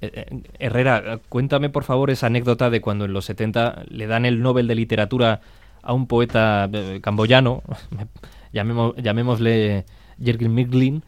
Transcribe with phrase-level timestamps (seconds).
[0.00, 4.26] Eh, eh, Herrera, cuéntame por favor esa anécdota de cuando en los 70 le dan
[4.26, 5.40] el Nobel de Literatura
[5.82, 7.62] a un poeta eh, camboyano,
[8.52, 9.84] llamémosle
[10.22, 11.02] Jürgen Miglin,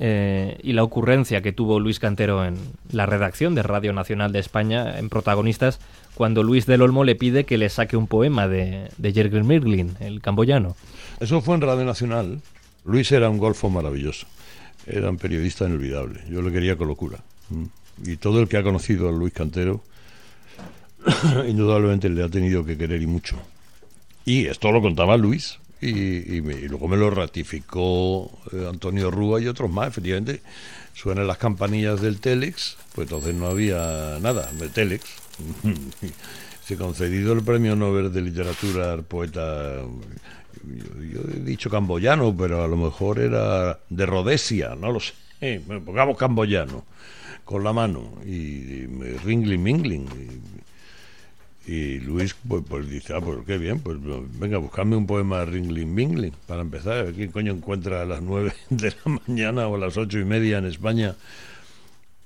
[0.00, 2.54] y la ocurrencia que tuvo Luis Cantero en
[2.92, 5.80] la redacción de Radio Nacional de España, en protagonistas,
[6.14, 10.20] cuando Luis del Olmo le pide que le saque un poema de, de Miglin, el
[10.20, 10.76] camboyano.
[11.18, 12.40] Eso fue en Radio Nacional.
[12.84, 14.28] Luis era un golfo maravilloso.
[14.86, 16.20] Era un periodista inolvidable.
[16.30, 17.18] Yo le quería con locura.
[17.50, 17.64] Mm
[18.04, 19.82] y todo el que ha conocido a Luis Cantero
[21.48, 23.36] indudablemente le ha tenido que querer y mucho.
[24.24, 29.70] Y esto lo contaba Luis y, luego me lo ratificó eh, Antonio Rúa y otros
[29.70, 30.42] más, efectivamente.
[30.94, 35.04] Suenan las campanillas del Telex, pues entonces no había nada de Telex.
[36.64, 39.76] Se concedido el premio Nobel de Literatura al poeta,
[40.66, 45.14] yo, he dicho camboyano, pero a lo mejor era de Rhodesia, no lo sé.
[45.86, 46.84] pongamos camboyano
[47.48, 48.84] con la mano y,
[49.24, 50.06] ringling mingling
[51.66, 53.96] y, Luis pues, pues, dice ah pues qué bien pues
[54.38, 58.90] venga buscadme un poema ringling mingling para empezar quién coño encuentra a las nueve de
[58.90, 61.16] la mañana o a las ocho y media en España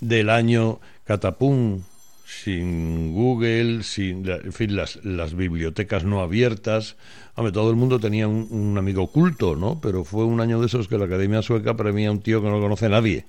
[0.01, 1.83] del año catapum
[2.27, 6.97] sin Google, sin en fin, las, las bibliotecas no abiertas.
[7.35, 9.81] Hombre, todo el mundo tenía un, amigo oculto, ¿no?
[9.83, 12.49] Pero fue un año de esos que la Academia Sueca premia a un tío que
[12.49, 13.27] no conoce nadie.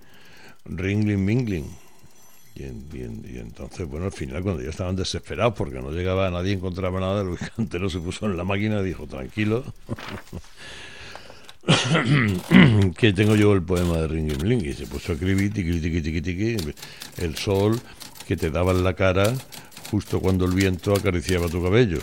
[0.63, 1.82] Ringling Mingling.
[2.55, 6.99] Y, y, entonces, bueno, al final, cuando ya estaban desesperados porque no llegaba nadie, encontraba
[6.99, 9.63] nada, Luis Cantero se puso en la máquina y dijo: Tranquilo,
[12.97, 14.65] que tengo yo el poema de Ringling Ling.
[14.65, 16.73] Y se puso a escribir, tiqui, tiqui, tiqui, tiqui,
[17.17, 17.79] el sol
[18.27, 19.33] que te daba en la cara
[19.89, 21.99] justo cuando el viento acariciaba tu cabello.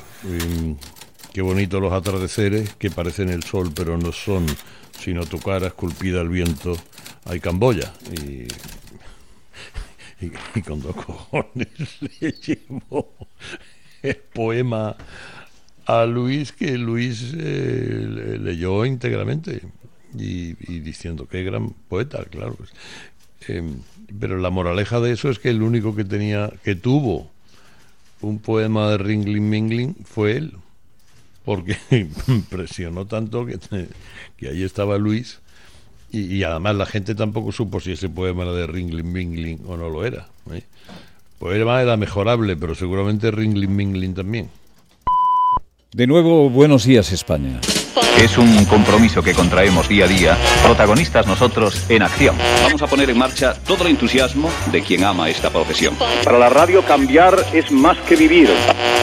[1.33, 4.47] qué bonitos los atardeceres que parecen el sol, pero no son,
[4.99, 6.77] sino tu cara esculpida al viento.
[7.25, 7.93] Hay Camboya.
[8.13, 8.47] Y
[10.21, 11.69] y, con dos cojones
[12.21, 13.11] le llevó
[14.03, 14.97] el poema
[15.87, 19.63] a Luis que Luis eh, leyó íntegramente
[20.15, 22.57] y, diciendo qué gran poeta, claro.
[23.47, 23.77] Em,
[24.19, 27.31] pero la moraleja de eso es que el único que tenía, que tuvo
[28.21, 30.55] un poema de Ringling Mingling fue él,
[31.45, 31.79] porque
[32.29, 33.59] impresionó tanto que,
[34.37, 35.41] que ahí estaba Luis
[36.13, 39.89] y, además la gente tampoco supo si ese poema era de Ringling Mingling o no
[39.89, 40.29] lo era.
[40.53, 40.65] ¿eh?
[41.39, 44.51] Poema era mejorable, pero seguramente Ringling Mingling también.
[45.93, 47.61] De nuevo, buenos días España.
[48.19, 52.37] Es un compromiso que contraemos día a día, protagonistas nosotros en acción.
[52.63, 55.97] Vamos a poner en marcha todo el entusiasmo de quien ama esta profesión.
[56.25, 58.51] Para la radio cambiar es más que vivir.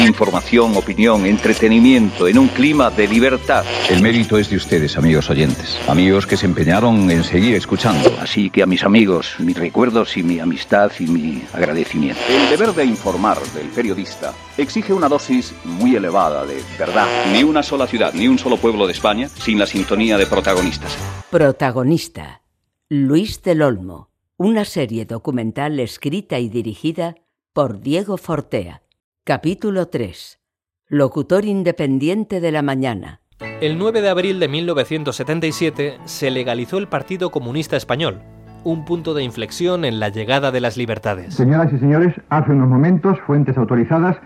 [0.01, 3.65] Información, opinión, entretenimiento en un clima de libertad.
[3.89, 5.79] El mérito es de ustedes, amigos oyentes.
[5.87, 8.15] Amigos que se empeñaron en seguir escuchando.
[8.21, 12.21] Así que a mis amigos, mis recuerdos y mi amistad y mi agradecimiento.
[12.29, 17.07] El deber de informar del periodista exige una dosis muy elevada de verdad.
[17.31, 20.97] Ni una sola ciudad, ni un solo pueblo de España sin la sintonía de protagonistas.
[21.29, 22.41] Protagonista.
[22.89, 24.09] Luis del Olmo.
[24.37, 27.15] Una serie documental escrita y dirigida
[27.53, 28.81] por Diego Fortea.
[29.23, 30.39] Capítulo 3.
[30.87, 33.21] Locutor independiente de la mañana.
[33.61, 38.21] El 9 de abril de 1977 se legalizó el Partido Comunista Español,
[38.63, 41.33] un punto de inflexión en la llegada de las libertades.
[41.33, 44.17] Señoras y señores, hace unos momentos fuentes autorizadas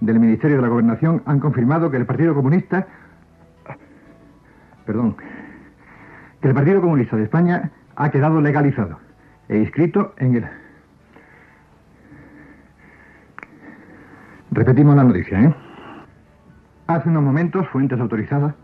[0.00, 2.86] del Ministerio de la Gobernación han confirmado que el Partido Comunista
[4.86, 5.16] perdón,
[6.40, 8.98] que el Partido Comunista de España ha quedado legalizado
[9.48, 10.46] e inscrito en el...
[14.52, 15.54] Repetimos la noticia, ¿eh?
[16.86, 18.54] Hace unos momentos, fuentes autorizadas,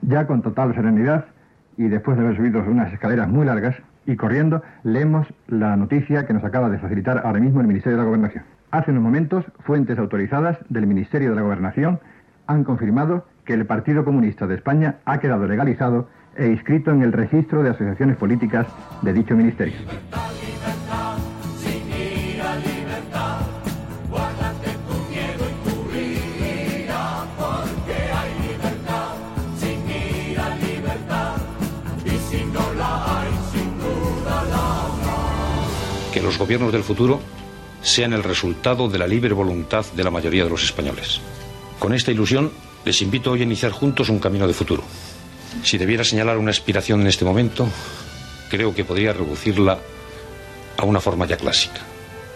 [0.00, 1.26] ya con total serenidad
[1.76, 3.76] y después de haber subido unas escaleras muy largas
[4.06, 8.02] y corriendo, leemos la noticia que nos acaba de facilitar ahora mismo el Ministerio de
[8.02, 8.55] la Gobernación.
[8.70, 12.00] Hace unos momentos, fuentes autorizadas del Ministerio de la Gobernación
[12.48, 17.12] han confirmado que el Partido Comunista de España ha quedado legalizado e inscrito en el
[17.12, 18.66] registro de asociaciones políticas
[19.02, 19.76] de dicho ministerio.
[36.12, 37.20] Que los gobiernos del futuro
[37.86, 41.20] sean el resultado de la libre voluntad de la mayoría de los españoles.
[41.78, 42.50] Con esta ilusión
[42.84, 44.82] les invito hoy a iniciar juntos un camino de futuro.
[45.62, 47.68] Si debiera señalar una aspiración en este momento,
[48.50, 49.78] creo que podría reducirla
[50.76, 51.80] a una forma ya clásica.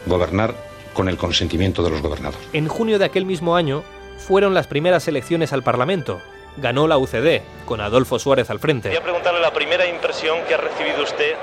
[0.06, 0.54] Gobernar
[0.94, 2.38] con el consentimiento de los gobernados.
[2.52, 3.82] En junio de aquel mismo año
[4.18, 6.22] fueron las primeras elecciones al Parlamento.
[6.58, 8.88] Ganó la UCD, con Adolfo Suárez al frente.
[8.88, 11.34] Quería preguntarle la primera impresión que ha recibido usted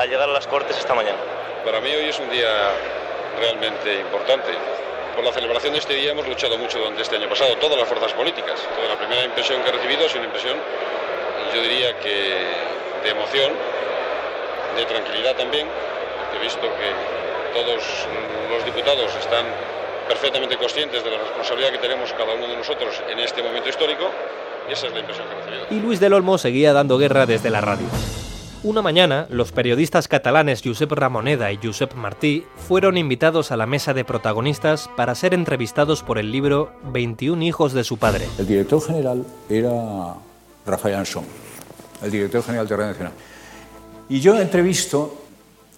[0.00, 1.18] al llegar a las Cortes esta mañana.
[1.64, 2.48] Para mí hoy es un día
[3.38, 4.52] realmente importante.
[5.14, 7.88] Por la celebración de este día hemos luchado mucho durante este año pasado, todas las
[7.88, 8.60] fuerzas políticas.
[8.88, 10.56] La primera impresión que he recibido es una impresión,
[11.54, 12.44] yo diría que
[13.02, 13.52] de emoción,
[14.76, 15.66] de tranquilidad también.
[16.36, 17.82] He visto que todos
[18.50, 19.46] los diputados están
[20.06, 24.10] perfectamente conscientes de la responsabilidad que tenemos cada uno de nosotros en este momento histórico
[24.68, 25.66] y esa es la impresión que he recibido.
[25.70, 27.86] Y Luis del Olmo seguía dando guerra desde la radio.
[28.66, 33.94] Una mañana, los periodistas catalanes Josep Ramoneda y Josep Martí fueron invitados a la mesa
[33.94, 38.26] de protagonistas para ser entrevistados por el libro 21 hijos de su padre.
[38.38, 40.16] El director general era
[40.66, 41.22] Rafael Ansón,
[42.02, 43.12] el director general de Radio Nacional.
[44.08, 45.14] Y yo entrevisto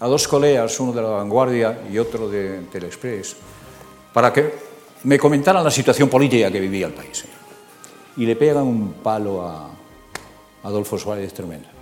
[0.00, 3.36] a dos colegas, uno de La Vanguardia y otro de Telexpress,
[4.14, 4.50] para que
[5.04, 7.22] me comentaran la situación política que vivía el país.
[8.16, 9.68] Y le pegan un palo a
[10.62, 11.77] Adolfo Suárez tremendo.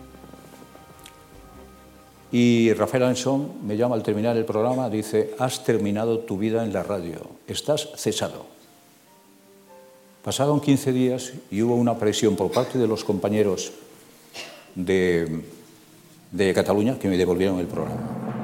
[2.39, 6.71] Y Rafael Ansón me llama al terminar el programa, dice, has terminado tu vida en
[6.71, 8.45] la radio, estás cesado.
[10.23, 13.73] Pasaron 15 días y hubo una presión por parte de los compañeros
[14.75, 15.45] de,
[16.31, 18.36] de Cataluña que me devolvieron el programa.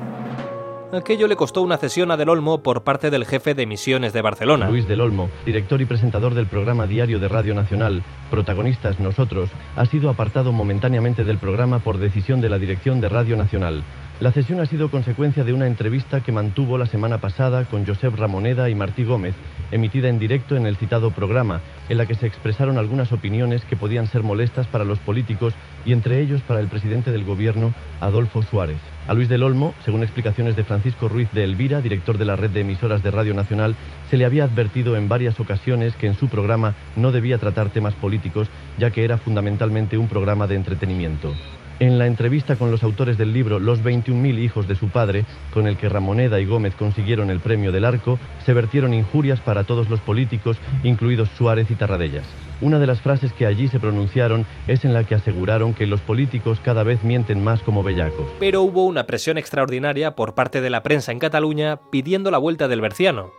[0.93, 4.21] Aquello le costó una cesión a Del Olmo por parte del jefe de emisiones de
[4.21, 4.69] Barcelona.
[4.69, 9.87] Luis Del Olmo, director y presentador del programa diario de Radio Nacional, protagonistas nosotros, ha
[9.87, 13.83] sido apartado momentáneamente del programa por decisión de la dirección de Radio Nacional.
[14.21, 18.15] La cesión ha sido consecuencia de una entrevista que mantuvo la semana pasada con Josep
[18.15, 19.35] Ramoneda y Martí Gómez,
[19.71, 23.77] emitida en directo en el citado programa, en la que se expresaron algunas opiniones que
[23.77, 25.55] podían ser molestas para los políticos
[25.87, 28.92] y entre ellos para el presidente del gobierno, Adolfo Suárez.
[29.09, 32.51] A Luis del Olmo, según explicaciones de Francisco Ruiz de Elvira, director de la red
[32.51, 33.75] de emisoras de Radio Nacional,
[34.09, 37.95] se le había advertido en varias ocasiones que en su programa no debía tratar temas
[37.95, 41.35] políticos, ya que era fundamentalmente un programa de entretenimiento.
[41.81, 45.67] En la entrevista con los autores del libro Los 21.000 hijos de su padre, con
[45.67, 49.91] el que Ramoneda y Gómez consiguieron el premio del arco, se vertieron injurias para todos
[49.91, 52.52] los políticos, incluidos Suárez y Tarradellas.
[52.63, 56.01] Una de las frases que allí se pronunciaron es en la que aseguraron que los
[56.01, 58.31] políticos cada vez mienten más como bellacos.
[58.39, 62.69] Pero hubo una presión extraordinaria por parte de la prensa en Cataluña pidiendo la vuelta
[62.69, 63.33] del Berciano.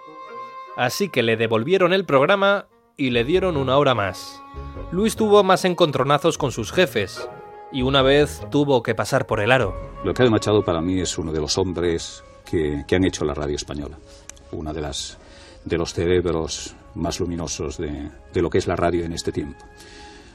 [0.76, 2.68] Así que le devolvieron el programa
[2.98, 4.44] y le dieron una hora más.
[4.92, 7.30] Luis tuvo más encontronazos con sus jefes,
[7.72, 9.74] y una vez tuvo que pasar por el aro.
[10.04, 13.56] Leocadio Machado para mí es uno de los hombres que, que han hecho la radio
[13.56, 13.98] española,
[14.52, 15.18] una de las
[15.64, 18.10] de los cerebros más luminosos de,
[18.42, 19.66] lo que es la radio en este tiempo.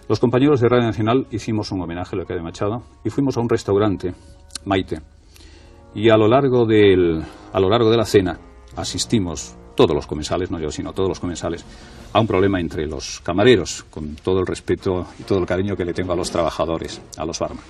[0.09, 3.49] Los compañeros de Radio Nacional hicimos un homenaje a Leocadio Machado y fuimos a un
[3.49, 4.15] restaurante,
[4.65, 5.01] Maite,
[5.95, 7.23] y a lo largo, del,
[7.53, 8.39] a lo largo de la cena
[8.77, 11.65] asistimos todos los comensales, no yo, sino todos los comensales,
[12.13, 15.85] a un problema entre los camareros, con todo el respeto y todo el cariño que
[15.85, 17.63] le tengo a los trabajadores, a los barman.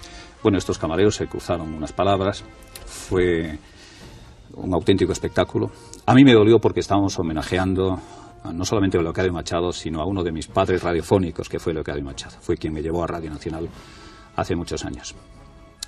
[0.42, 2.44] Bueno, estos camareros se cruzaron unas palabras,
[2.86, 3.58] fue
[4.54, 5.70] un auténtico espectáculo.
[6.06, 7.98] A mí me dolió porque estábamos homenajeando
[8.52, 12.04] no solamente a Leocadio Machado, sino a uno de mis padres radiofónicos, que fue Leocadio
[12.04, 12.36] Machado.
[12.40, 13.68] Fue quien me llevó a Radio Nacional
[14.36, 15.14] hace muchos años.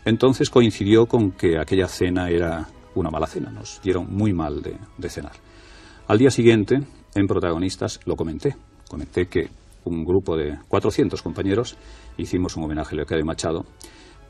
[0.04, 5.08] Entonces coincidió con que aquella cena era una mala cena, nos dieron muy mal de,
[5.08, 5.32] cenar.
[6.08, 6.80] Al día siguiente,
[7.14, 8.56] en Protagonistas, lo comenté.
[8.88, 9.48] Comenté que
[9.84, 11.76] un grupo de 400 compañeros
[12.16, 13.64] hicimos un homenaje a Leocadio Machado,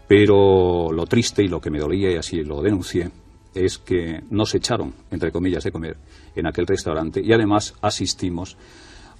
[0.06, 3.10] pero lo triste y lo que me dolía, y así lo denuncié,
[3.54, 5.96] es que nos echaron, entre comillas, de comer
[6.34, 8.56] en aquel restaurante y además asistimos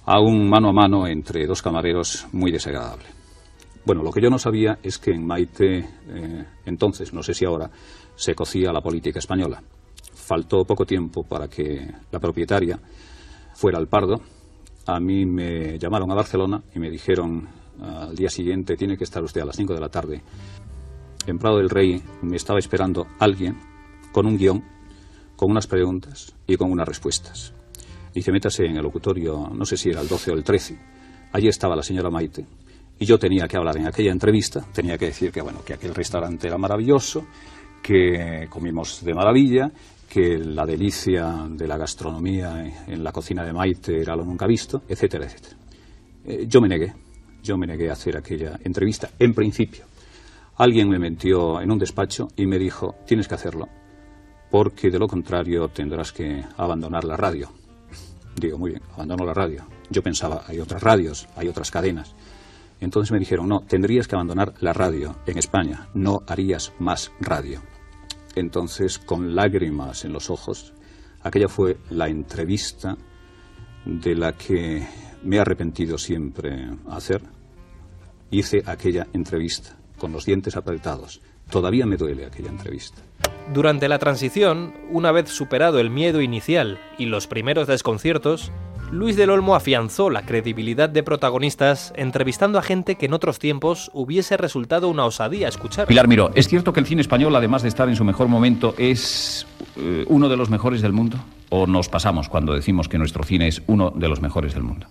[0.05, 3.05] a un mano a mano entre dos camareros muy desagradable.
[3.85, 7.45] Bueno, lo que yo no sabía es que en Maite, eh, entonces, no sé si
[7.45, 7.69] ahora,
[8.15, 9.61] se cocía la política española
[10.31, 12.79] faltó poco tiempo para que la propietaria
[13.53, 14.21] fuera al Pardo.
[14.87, 17.49] A mí me llamaron a Barcelona y me dijeron
[17.81, 20.21] al día siguiente tiene que estar usted a las 5 de la tarde.
[21.27, 23.57] En Prado del Rey me estaba esperando alguien
[24.11, 24.63] con un guion,
[25.35, 27.53] con unas preguntas y con unas respuestas.
[28.13, 30.77] Dice, métase en el locutorio, no sé si era el 12 o el 13.
[31.31, 32.45] Allí estaba la señora Maite
[32.99, 35.95] y yo tenía que hablar en aquella entrevista, tenía que decir que, bueno, que aquel
[35.95, 37.25] restaurante era maravilloso,
[37.81, 39.71] que comimos de maravilla
[40.11, 44.83] que la delicia de la gastronomía en la cocina de Maite era lo nunca visto,
[44.89, 45.55] etcétera, etcétera.
[46.25, 46.93] Eh, yo me negué,
[47.41, 49.85] yo me negué a hacer aquella entrevista, en principio.
[50.57, 53.69] Alguien me metió en un despacho y me dijo, tienes que hacerlo,
[54.51, 57.49] porque de lo contrario tendrás que abandonar la radio.
[58.35, 59.65] Digo, muy bien, abandono la radio.
[59.89, 62.13] Yo pensaba, hay otras radios, hay otras cadenas.
[62.81, 67.61] Entonces me dijeron, no, tendrías que abandonar la radio en España, no harías más radio.
[68.35, 70.73] Entonces, con lágrimas en los ojos,
[71.21, 72.97] aquella fue la entrevista
[73.85, 74.85] de la que
[75.23, 77.21] me he arrepentido siempre hacer.
[78.31, 83.01] Hice aquella entrevista con los dientes apretados, Todavía me duele aquella entrevista.
[83.53, 88.51] Durante la transición, una vez superado el miedo inicial y los primeros desconciertos,
[88.91, 93.89] Luis del Olmo afianzó la credibilidad de protagonistas entrevistando a gente que en otros tiempos
[93.93, 95.87] hubiese resultado una osadía escuchar.
[95.87, 98.75] Pilar Miró, ¿es cierto que el cine español, además de estar en su mejor momento,
[98.77, 101.17] es eh, uno de los mejores del mundo?
[101.49, 104.87] ¿O nos pasamos cuando decimos que nuestro cine es uno de los mejores del mundo?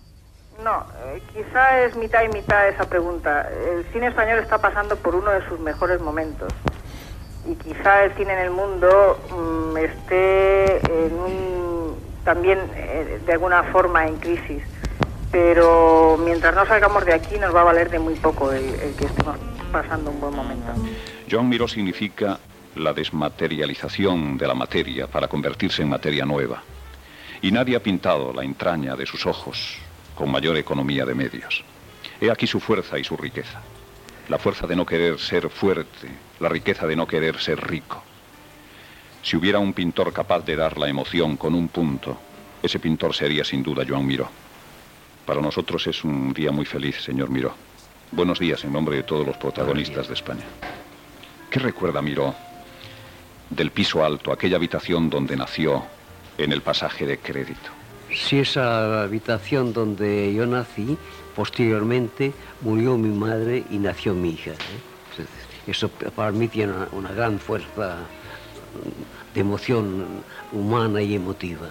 [0.63, 3.49] No, eh, quizá es mitad y mitad esa pregunta.
[3.51, 6.47] El cine español está pasando por uno de sus mejores momentos.
[7.45, 13.63] Y quizá el cine en el mundo mm, esté en un también eh, de alguna
[13.63, 14.63] forma en crisis.
[15.29, 19.05] Pero mientras no salgamos de aquí nos va a valer de muy poco el, que
[19.05, 19.35] estemos
[19.73, 20.71] pasando un buen momento.
[21.29, 22.39] Joan Miró significa
[22.75, 26.63] la desmaterialización de la materia para convertirse en materia nueva.
[27.41, 29.81] Y nadie ha pintado la entraña de sus ojos
[30.21, 31.63] con mayor economía de medios.
[32.21, 33.59] He aquí su fuerza y su riqueza.
[34.29, 36.09] La fuerza de no querer ser fuerte,
[36.39, 38.03] la riqueza de no querer ser rico.
[39.23, 42.19] Si hubiera un pintor capaz de dar la emoción con un punto,
[42.61, 44.29] ese pintor sería sin duda Joan Miró.
[45.25, 47.55] Para nosotros es un día muy feliz, señor Miró.
[48.11, 50.45] Buenos días en nombre de todos los protagonistas de España.
[51.49, 52.35] ¿Qué recuerda Miró
[53.49, 55.83] del piso alto, aquella habitación donde nació
[56.37, 57.80] en el pasaje de crédito?
[58.13, 60.97] Sí, esa habitación donde yo nací,
[61.35, 64.51] posteriormente murió mi madre y nació mi hija.
[64.51, 65.25] ¿eh?
[65.67, 67.99] Eso para mí tiene una gran fuerza
[69.33, 71.67] de emoción humana y emotiva.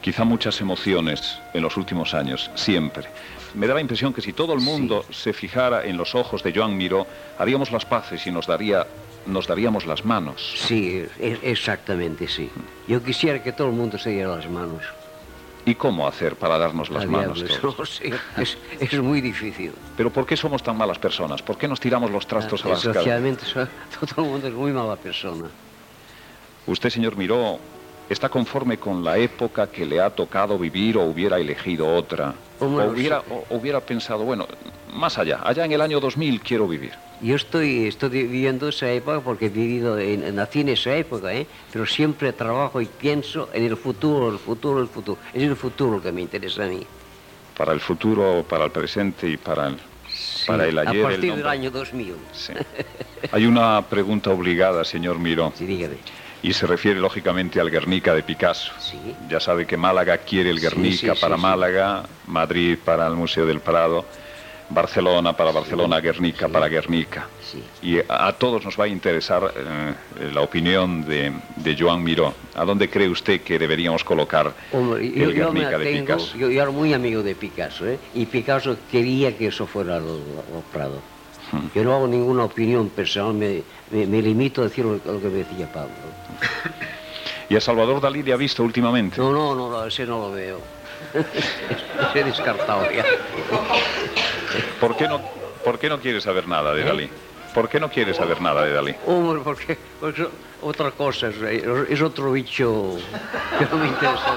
[0.00, 3.04] Quizá muchas emociones en los últimos años, siempre.
[3.54, 6.54] Me da la impresión que si todo el mundo se fijara en los ojos de
[6.54, 7.06] Joan Miró,
[7.38, 8.86] haríamos las paces y nos, daría,
[9.26, 10.54] nos daríamos las manos.
[10.56, 12.48] Sí, e, exactamente, sí.
[12.88, 14.82] Yo quisiera que todo el mundo se diera las manos.
[15.64, 17.44] ¿Y cómo hacer para darnos las manos?
[17.60, 18.00] Todos?
[18.36, 19.72] es, es, muy difícil.
[19.96, 21.42] ¿Pero por qué somos tan malas personas?
[21.42, 22.96] ¿Por qué nos tiramos los trastos a las caras?
[22.96, 25.48] Socialmente todo el mundo es muy mala persona.
[26.66, 27.58] Usted, señor Miró,
[28.08, 32.34] está conforme con la época que le ha tocado vivir o hubiera elegido otra.
[32.58, 34.46] O hubiera, hubiera pensado, bueno,
[34.92, 36.92] más allá, allá en el año 2000 quiero vivir.
[37.22, 41.46] Yo estoy, estoy viviendo esa época porque he vivido, en, nací en esa época, ¿eh?
[41.72, 45.18] pero siempre trabajo y pienso en el futuro, el futuro, el futuro.
[45.34, 46.86] Es el futuro que me interesa a mí.
[47.56, 49.76] Para el futuro, para el presente y para el,
[50.46, 51.04] para el ayer.
[51.04, 52.14] A partir del año 2000.
[52.32, 52.52] Sí.
[53.32, 55.52] Hay una pregunta obligada, señor Miró.
[55.54, 55.96] Sí, dígame
[56.42, 58.72] y se refiere lógicamente al Guernica de Picasso.
[59.28, 64.06] Ya sabe que Málaga quiere el Guernica para Málaga, Madrid para el Museo del Prado,
[64.70, 67.28] Barcelona para Barcelona, Guernica para Guernica.
[67.82, 72.32] Y a, todos nos va a interesar eh, la opinión de, de, Joan Miró.
[72.54, 76.36] ¿A dónde cree usted que deberíamos colocar el Guernica de Picasso?
[76.36, 77.98] Yo, era muy amigo de Picasso, ¿eh?
[78.14, 80.04] y Picasso quería que eso fuera el
[80.72, 81.00] Prado.
[81.74, 85.70] Yo no hago ninguna opinión personal, me, me, limito a decir lo, que me decía
[85.72, 85.90] Pablo.
[87.48, 89.20] ¿Y a Salvador Dalí le ha visto últimamente?
[89.20, 90.60] No, no, no, ese no lo veo.
[91.14, 93.04] ese he descartado ya.
[94.80, 95.20] ¿Por qué no,
[95.64, 96.84] por qué no quiere saber nada de ¿Eh?
[96.84, 97.08] Dalí?
[97.54, 98.94] ¿Por qué no quiere saber nada de Dalí?
[99.06, 99.76] Hombre, porque,
[100.62, 102.96] otra cosa, es, otro bicho
[103.58, 104.36] que no me interesa.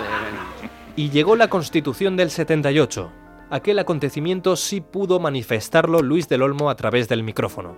[0.95, 3.11] Y llegó la Constitución del 78
[3.53, 7.77] aquel acontecimiento sí pudo manifestarlo Luis del Olmo a través del micrófono.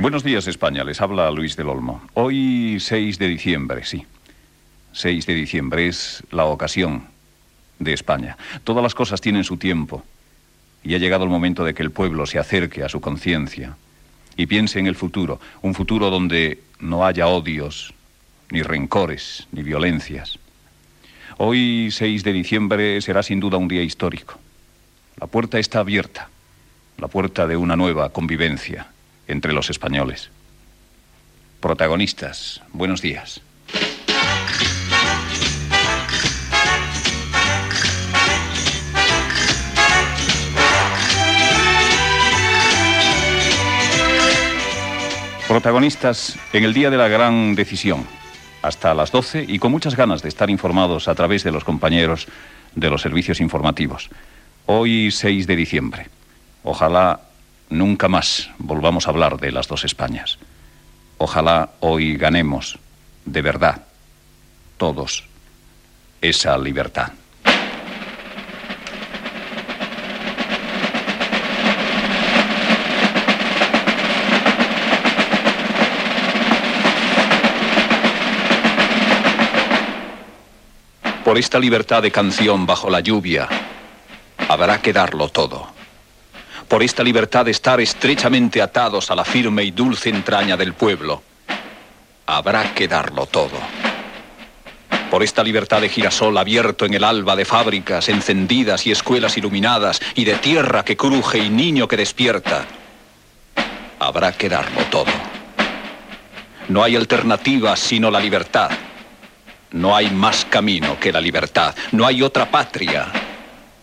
[0.00, 2.02] Buenos días España, les habla Luis del Olmo.
[2.14, 4.06] Hoy 6 de diciembre, sí.
[4.92, 7.08] 6 de diciembre es la ocasión
[7.80, 8.36] de España.
[8.62, 10.04] Todas las cosas tienen su tiempo
[10.86, 13.76] y ha llegado el momento de que el pueblo se acerque a su conciencia
[14.36, 17.92] y piense en el futuro, un futuro donde no haya odios,
[18.50, 20.38] ni rencores, ni violencias.
[21.38, 24.38] Hoy, 6 de diciembre, será sin duda un día histórico.
[25.20, 26.28] La puerta está abierta,
[26.98, 28.86] la puerta de una nueva convivencia
[29.26, 30.30] entre los españoles.
[31.60, 33.42] Protagonistas, buenos días.
[45.48, 48.04] Protagonistas en el día de la gran decisión
[48.62, 52.26] hasta las 12 y con muchas ganas de estar informados a través de los compañeros
[52.74, 54.10] de los servicios informativos.
[54.66, 56.08] Hoy 6 de diciembre.
[56.64, 57.20] Ojalá
[57.70, 60.38] nunca más volvamos a hablar de las dos Españas.
[61.18, 62.80] Ojalá hoy ganemos,
[63.24, 63.84] de verdad,
[64.78, 65.28] todos,
[66.20, 67.12] esa libertad.
[81.36, 83.46] Por esta libertad de canción bajo la lluvia,
[84.48, 85.68] habrá que darlo todo.
[86.66, 91.22] por esta libertad de estar estrechamente atados a la firme y dulce entraña del pueblo,
[92.24, 93.58] habrá que darlo todo.
[95.10, 100.00] Por esta libertad de girasol abierto en el alba de fábricas encendidas y escuelas iluminadas
[100.14, 102.64] y de tierra que cruje y niño que despierta,
[103.98, 105.12] habrá que darlo todo.
[106.68, 108.70] No hay alternativa sino la libertad.
[109.72, 111.74] No hay más camino que la libertad.
[111.92, 113.06] No hay otra patria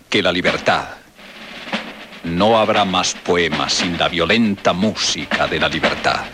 [0.10, 0.86] que la libertad.
[2.24, 6.26] No habrá más poemas sin la violenta música de la libertad.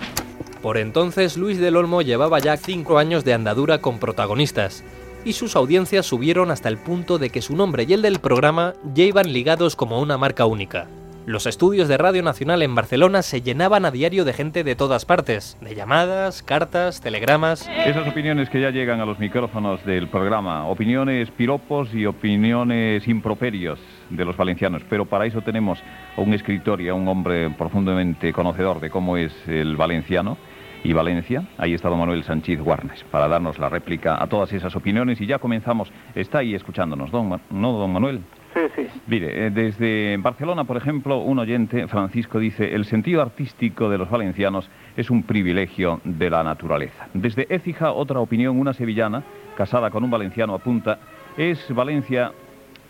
[0.62, 4.84] Por entonces Luis del Olmo llevaba ya cinco años de andadura con protagonistas,
[5.26, 8.74] y sus audiencias subieron hasta el punto de que su nombre y el del programa
[8.94, 10.88] ya iban ligados como una marca única.
[11.30, 15.06] Los estudios de Radio Nacional en Barcelona se llenaban a diario de gente de todas
[15.06, 17.70] partes, de llamadas, cartas, telegramas.
[17.86, 23.78] Esas opiniones que ya llegan a los micrófonos del programa, opiniones piropos y opiniones improperios
[24.10, 25.78] de los valencianos, pero para eso tenemos
[26.18, 30.36] a un escritor y a un hombre profundamente conocedor de cómo es el valenciano
[30.84, 31.44] y Valencia.
[31.60, 35.28] Ahí está don Manuel Sánchez Guarnes para darnos la réplica a todas esas opiniones y
[35.28, 35.92] ya comenzamos.
[36.16, 38.24] Está ahí escuchándonos, don, ¿no, don Manuel?
[38.54, 38.88] Sí, sí.
[39.08, 44.10] Mire, eh, desde Barcelona, por ejemplo, un oyente, Francisco, dice, el sentido artístico de los
[44.10, 47.08] valencianos es un privilegio de la naturaleza.
[47.14, 49.24] Desde Écija, otra opinión, una sevillana,
[49.56, 51.00] casada con un valenciano, apunta,
[51.38, 52.32] es Valencia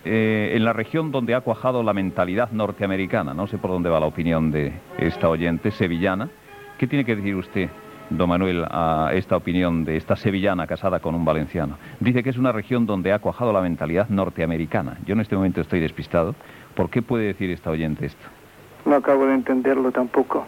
[0.06, 3.34] eh, en la región donde ha cuajado la mentalidad norteamericana.
[3.34, 6.30] No sé por dónde va la opinión de esta oyente sevillana.
[6.78, 7.70] ¿Qué tiene que decir usted
[8.10, 11.78] don Manuel, a esta opinión de esta sevillana casada con un valenciano.
[12.00, 14.98] Dice que es una región donde ha cuajado la mentalidad norteamericana.
[15.06, 16.36] Yo en este momento estoy despistado.
[16.76, 18.26] ¿Por qué puede decir esta oyente esto?
[18.86, 20.46] No acabo de entenderlo tampoco.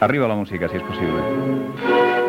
[0.00, 2.21] Arriba la música, si es posible.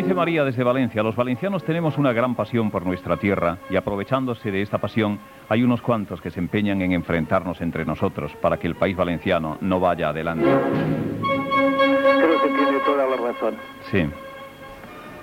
[0.00, 4.50] Dice María desde Valencia, los valencianos tenemos una gran pasión por nuestra tierra y aprovechándose
[4.50, 8.66] de esta pasión hay unos cuantos que se empeñan en enfrentarnos entre nosotros para que
[8.66, 10.46] el país valenciano no vaya adelante.
[10.46, 13.56] Creo que tiene toda la razón.
[13.90, 14.08] Sí,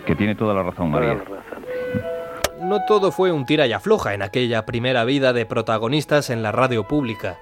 [0.06, 1.24] que tiene toda la razón María.
[1.24, 2.70] Toda la razón.
[2.70, 6.52] No todo fue un tira y afloja en aquella primera vida de protagonistas en la
[6.52, 7.40] radio pública.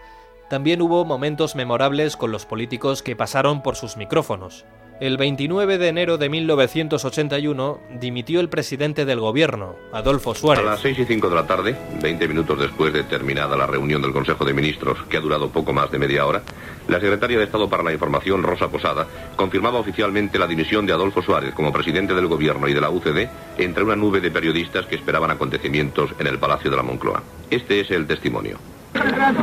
[0.49, 4.65] También hubo momentos memorables con los políticos que pasaron por sus micrófonos.
[5.01, 10.65] El 29 de enero de 1981 dimitió el presidente del gobierno, Adolfo Suárez.
[10.65, 14.01] A las 6 y 5 de la tarde, 20 minutos después de terminada la reunión
[14.01, 16.43] del Consejo de Ministros, que ha durado poco más de media hora,
[16.87, 19.05] la secretaria de Estado para la Información, Rosa Posada,
[19.35, 23.27] confirmaba oficialmente la dimisión de Adolfo Suárez como presidente del gobierno y de la UCD
[23.57, 27.21] entre una nube de periodistas que esperaban acontecimientos en el Palacio de la Moncloa.
[27.49, 28.59] Este es el testimonio.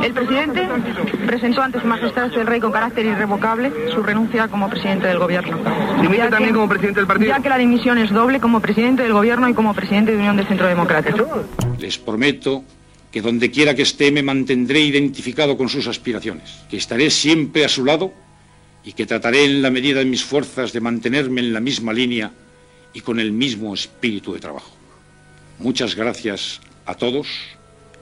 [0.03, 0.67] El presidente
[1.27, 5.59] presentó ante su majestad el rey con carácter irrevocable su renuncia como presidente del gobierno.
[6.01, 7.29] ¿Dimite también como presidente del partido?
[7.29, 10.37] Ya que la dimisión es doble como presidente del gobierno y como presidente de Unión
[10.37, 11.45] del Centro Democrático.
[11.79, 12.63] Les prometo
[13.11, 17.69] que donde quiera que esté me mantendré identificado con sus aspiraciones, que estaré siempre a
[17.69, 18.11] su lado
[18.83, 22.31] y que trataré en la medida de mis fuerzas de mantenerme en la misma línea
[22.93, 24.71] y con el mismo espíritu de trabajo.
[25.59, 27.27] Muchas gracias a todos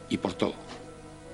[0.10, 0.71] y por todo.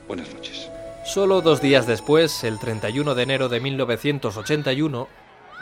[0.07, 0.69] Buenas noches.
[1.03, 5.07] Solo dos días después, el 31 de enero de 1981,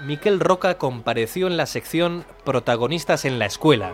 [0.06, 3.94] Miquel Roca compareció en la sección Protagonistas en la Escuela,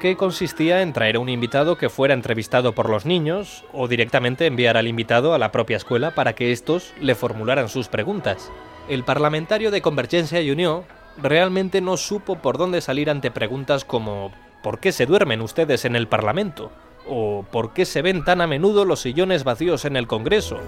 [0.00, 4.46] que consistía en traer a un invitado que fuera entrevistado por los niños o directamente
[4.46, 8.50] enviar al invitado a la propia escuela para que estos le formularan sus preguntas.
[8.88, 10.82] El parlamentario de Convergencia y Unión
[11.16, 15.94] realmente no supo por dónde salir ante preguntas como ¿por qué se duermen ustedes en
[15.94, 16.72] el Parlamento?
[17.08, 20.58] O ¿por qué se ven tan a menudo los sillones vacíos en el Congreso?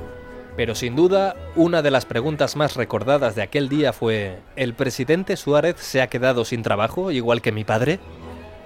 [0.56, 5.36] Pero sin duda, una de las preguntas más recordadas de aquel día fue ¿El presidente
[5.36, 7.98] Suárez se ha quedado sin trabajo, igual que mi padre?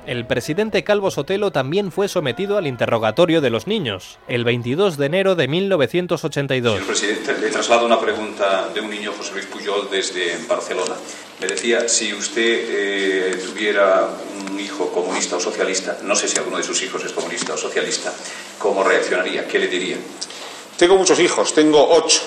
[0.07, 5.05] El presidente Calvo Sotelo también fue sometido al interrogatorio de los niños, el 22 de
[5.07, 6.73] enero de 1982.
[6.73, 10.95] Señor presidente, le traslado una pregunta de un niño, José Luis Puyol, desde Barcelona.
[11.41, 14.09] Me decía, si usted eh, tuviera
[14.51, 17.57] un hijo comunista o socialista, no sé si alguno de sus hijos es comunista o
[17.57, 18.13] socialista,
[18.59, 19.47] ¿cómo reaccionaría?
[19.47, 19.97] ¿Qué le diría?
[20.77, 22.23] Tengo muchos hijos, tengo ocho.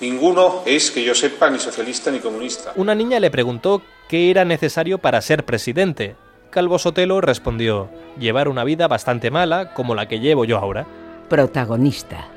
[0.00, 2.72] Ninguno es, que yo sepa, ni socialista ni comunista.
[2.76, 6.14] Una niña le preguntó qué era necesario para ser presidente.
[6.50, 10.86] Calvo Sotelo respondió, llevar una vida bastante mala como la que llevo yo ahora.
[11.28, 12.28] Protagonista,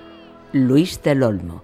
[0.53, 1.63] Luis del Olmo.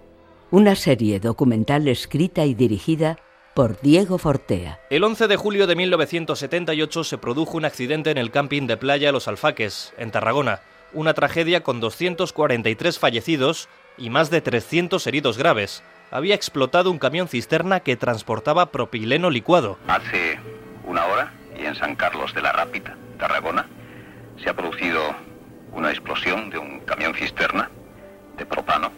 [0.52, 3.18] Una serie documental escrita y dirigida
[3.62, 4.80] por Diego Fortea.
[4.90, 9.12] El 11 de julio de 1978 se produjo un accidente en el camping de playa
[9.12, 10.62] Los Alfaques, en Tarragona.
[10.94, 13.70] Una tragedia con 243 fallecidos
[14.00, 15.84] y más de 300 heridos graves.
[16.10, 19.78] Había explotado un camión cisterna que transportaba propileno licuado.
[19.86, 20.40] Hace
[20.84, 23.68] una hora, y en San Carlos de la Rápida, Tarragona,
[24.42, 25.04] se ha producido
[25.72, 27.70] una explosión de un camión cisterna
[28.40, 28.92] de propano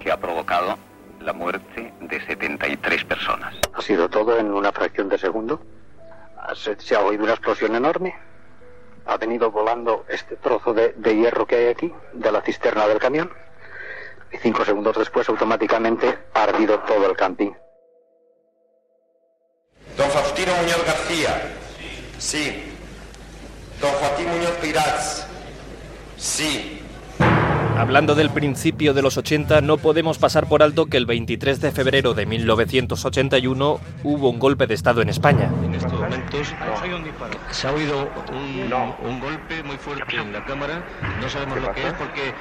[0.00, 0.78] que ha provocado
[1.28, 3.54] la muerte de 73 personas.
[3.74, 5.60] ¿Ha sido todo en una fracción de segundo?
[6.54, 8.16] ¿Se, se ha oído una explosión enorme?
[9.04, 12.98] ¿Ha venido volando este trozo de, de hierro que hay aquí, de la cisterna del
[12.98, 13.30] camión?
[14.32, 17.52] Y cinco segundos después, automáticamente, ha ardido todo el camping.
[19.98, 21.42] Don Faustino Muñoz García.
[22.16, 22.74] Sí.
[23.82, 25.26] Don Joaquín Muñoz Piraz.
[26.16, 26.87] Sí.
[27.78, 31.70] Hablando del principio de los 80, no podemos pasar por alto que el 23 de
[31.70, 35.48] febrero de 1981 hubo un golpe de Estado en España.
[35.64, 36.52] En estos momentos
[37.52, 38.72] se ha oído un,
[39.08, 40.82] un golpe muy fuerte en la cámara.
[41.20, 42.34] No sabemos lo que es porque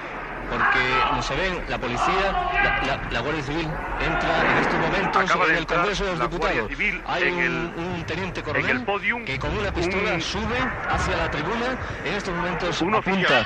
[0.49, 0.79] porque
[1.13, 3.67] no se ven la policía, la, la- la Guardia Civil
[3.99, 6.67] entra en estos momentos Acaba en el Congreso de los Diputados.
[6.69, 10.13] Civil Hay en un, el- un teniente coronel en el podium, que con una pistola
[10.13, 10.57] un- sube
[10.89, 11.77] hacia la tribuna.
[12.05, 13.19] En estos momentos Un apunta.
[13.19, 13.45] oficial.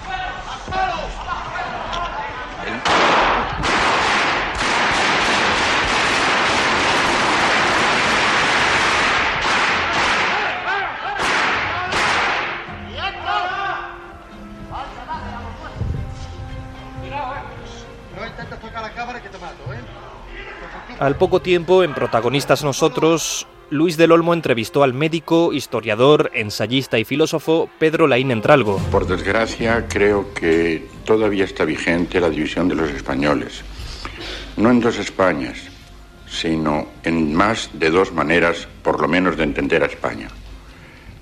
[21.01, 27.05] Al poco tiempo, en Protagonistas Nosotros, Luis del Olmo entrevistó al médico, historiador, ensayista y
[27.05, 28.77] filósofo Pedro Laín Entralgo.
[28.91, 33.63] Por desgracia, creo que todavía está vigente la división de los españoles.
[34.57, 35.57] No en dos Españas,
[36.29, 40.27] sino en más de dos maneras, por lo menos, de entender a España.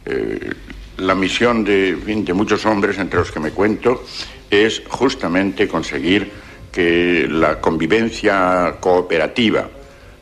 [0.05, 0.51] Eh,
[0.97, 1.95] la misión de,
[2.33, 4.03] muchos hombres, entre los que me cuento,
[4.51, 9.67] es justamente conseguir que la convivencia cooperativa,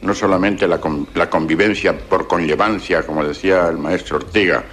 [0.02, 0.80] no solamente la,
[1.16, 4.64] la convivencia por conllevancia, como decía el maestro Ortega,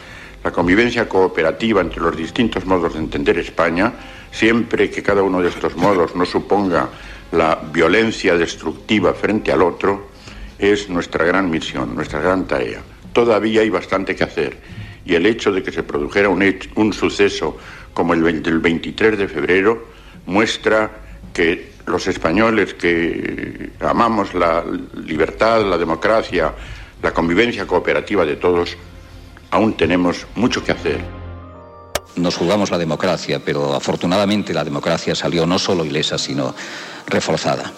[0.42, 3.92] la convivencia cooperativa entre los distintos modos de entender España,
[4.30, 6.88] siempre que cada uno de estos modos no suponga
[7.32, 10.08] la violencia destructiva frente al otro,
[10.58, 12.80] es nuestra gran misión, nuestra gran tarea.
[13.12, 14.56] Todavía hay bastante que hacer
[15.04, 16.42] y el hecho de que se produjera un,
[16.76, 17.56] un suceso
[17.92, 19.86] como el 20 el 23 de febrero
[20.26, 21.03] muestra
[21.34, 24.64] que los españoles que amamos la
[25.04, 26.54] libertad, la democracia,
[27.02, 28.76] la convivencia cooperativa de todos,
[29.50, 31.00] aún tenemos mucho que hacer.
[32.16, 36.54] Nos jugamos la democracia, pero afortunadamente la democracia salió no solo ilesa, sino
[37.08, 37.72] reforzada.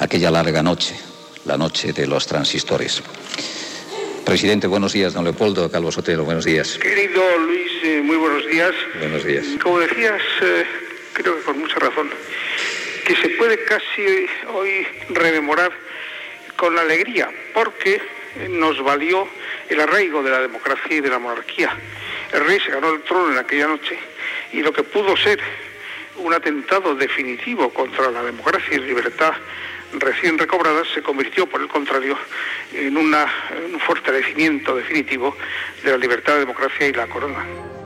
[0.00, 0.96] Aquella larga noche,
[1.44, 3.02] la noche de los transistores.
[4.24, 5.14] Presidente, buenos días.
[5.14, 6.78] Don Leopoldo Calvo Sotelo, buenos días.
[6.78, 8.72] Querido Luis, eh, muy buenos días.
[8.98, 9.46] Buenos días.
[9.62, 10.64] Como decías, eh,
[11.12, 12.10] creo que con mucha razón,
[13.06, 15.72] que se puede casi hoy rememorar
[16.56, 18.00] con alegría, porque
[18.50, 19.26] nos valió
[19.68, 21.76] el arraigo de la democracia y de la monarquía.
[22.32, 23.98] El rey se ganó el trono en aquella noche
[24.52, 25.40] y lo que pudo ser
[26.16, 29.34] un atentado definitivo contra la democracia y libertad
[29.98, 32.16] recién recobradas se convirtió, por el contrario,
[32.74, 33.14] en un
[33.86, 35.36] fortalecimiento definitivo
[35.84, 37.44] de la libertad, la democracia y la corona.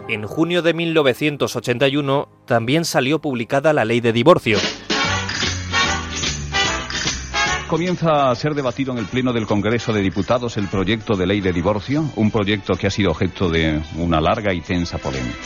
[0.09, 4.59] En junio de 1981 también salió publicada la ley de divorcio.
[7.69, 11.41] Comienza a ser debatido en el Pleno del Congreso de Diputados el proyecto de ley
[11.41, 15.37] de divorcio, un proyecto que ha sido objeto de una larga y tensa polémica.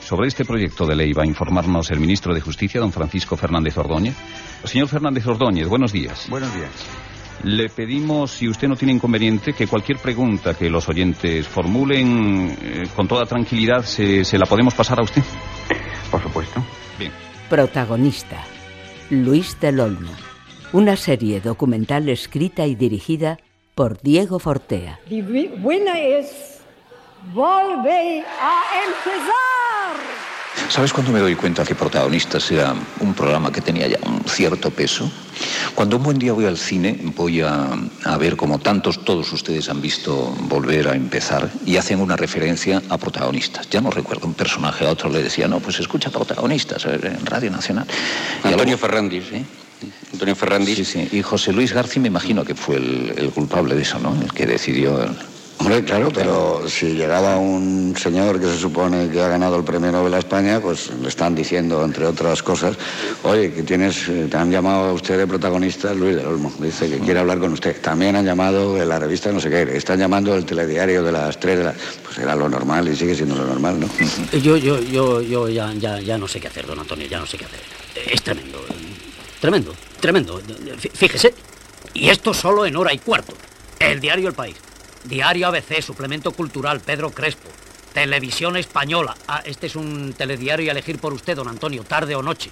[0.00, 3.76] Sobre este proyecto de ley va a informarnos el ministro de Justicia, don Francisco Fernández
[3.76, 4.14] Ordóñez.
[4.62, 6.28] Señor Fernández Ordóñez, buenos días.
[6.30, 6.70] Buenos días.
[7.42, 12.82] Le pedimos, si usted no tiene inconveniente, que cualquier pregunta que los oyentes formulen eh,
[12.94, 15.24] con toda tranquilidad se, se la podemos pasar a usted.
[16.08, 16.64] Por supuesto.
[17.00, 17.10] Bien.
[17.50, 18.44] Protagonista.
[19.10, 20.33] Luis del Olmo.
[20.72, 23.38] Una serie documental escrita y dirigida
[23.74, 25.00] por Diego Fortea.
[25.08, 26.54] Die winner es
[27.32, 29.34] Volve a empezar.
[30.68, 34.70] ¿Sabes cuándo me doy cuenta que Protagonistas era un programa que tenía ya un cierto
[34.70, 35.10] peso?
[35.74, 37.68] Cuando un buen día voy al cine, voy a,
[38.04, 42.82] a ver como tantos, todos ustedes han visto volver a empezar y hacen una referencia
[42.88, 43.68] a protagonistas.
[43.70, 47.26] Ya no recuerdo un personaje a otro le decía, no, pues escucha protagonistas eh, en
[47.26, 47.86] Radio Nacional.
[48.44, 49.44] Y Antonio Ferrandis, ¿eh?
[50.12, 50.76] Antonio Ferrandis.
[50.76, 51.08] Sí, sí.
[51.12, 54.14] Y José Luis García me imagino que fue el, el culpable de eso, ¿no?
[54.20, 55.16] El que decidió el-
[55.56, 59.92] Hombre, claro, pero si llegaba un señor que se supone que ha ganado el premio
[59.92, 62.76] Nobel a España, pues le están diciendo, entre otras cosas,
[63.22, 66.90] oye, que tienes, eh, te han llamado a usted de protagonista Luis del Olmo, dice
[66.90, 67.80] que quiere hablar con usted.
[67.80, 71.38] También han llamado en la revista no sé qué, están llamando el telediario de las
[71.38, 71.74] tres de la...
[72.02, 73.88] Pues era lo normal y sigue siendo lo normal, ¿no?
[74.36, 77.26] Yo, yo, yo, yo ya, ya, ya no sé qué hacer, don Antonio, ya no
[77.26, 77.60] sé qué hacer.
[78.12, 78.58] Es tremendo,
[79.44, 80.40] tremendo, tremendo.
[80.94, 81.34] Fíjese,
[81.92, 83.34] y esto solo en hora y cuarto.
[83.78, 84.56] El diario El País.
[85.04, 87.50] Diario ABC, suplemento cultural, Pedro Crespo.
[87.92, 89.14] Televisión Española.
[89.28, 92.50] Ah, este es un telediario a elegir por usted, don Antonio, tarde o noche.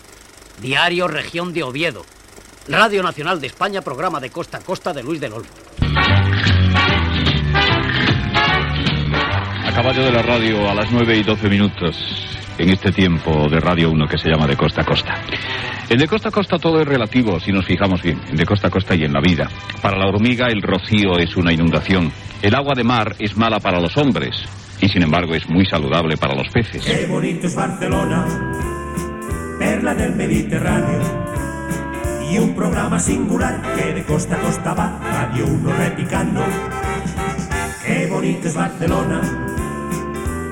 [0.61, 2.05] Diario Región de Oviedo.
[2.69, 5.49] Radio Nacional de España, programa de costa a costa de Luis del Olmo.
[9.65, 11.97] A caballo de la radio a las 9 y 12 minutos
[12.59, 15.15] en este tiempo de Radio 1 que se llama de costa a costa.
[15.93, 18.69] En de costa a costa todo es relativo si nos fijamos bien, en de costa
[18.69, 19.51] a costa y en la vida.
[19.83, 22.11] Para la hormiga el rocío es una inundación.
[22.41, 24.35] El agua de mar es mala para los hombres
[24.81, 26.83] y sin embargo es muy saludable para los peces.
[26.83, 28.25] Qué bonito es Barcelona,
[29.59, 31.03] perla del Mediterráneo.
[32.31, 36.43] Y un programa singular que de costa a costa va, Radio 1 repicando.
[37.85, 39.21] Qué bonito es Barcelona,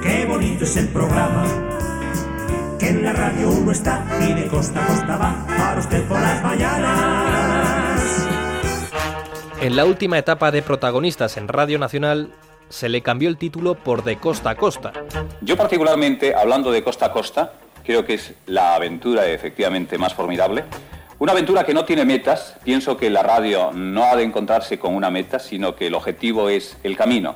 [0.03, 1.70] qué bonito es el programa
[2.81, 6.19] que en la radio uno está y de costa a costa va para usted por
[6.19, 8.27] las mañanas.
[9.61, 12.33] En la última etapa de protagonistas en Radio Nacional
[12.71, 14.93] se le cambió el título por De Costa a Costa.
[15.43, 17.53] Yo particularmente, hablando de costa a costa,
[17.85, 20.65] creo que es la aventura efectivamente más formidable.
[21.19, 22.57] Una aventura que no tiene metas.
[22.65, 26.49] Pienso que la radio no ha de encontrarse con una meta, sino que el objetivo
[26.49, 27.35] es el camino.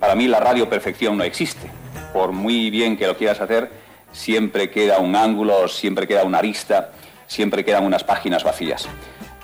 [0.00, 1.70] Para mí la radio perfección no existe.
[2.12, 3.85] Por muy bien que lo quieras hacer,
[4.16, 6.90] siempre queda un ángulo, siempre queda una arista,
[7.26, 8.88] siempre quedan unas páginas vacías.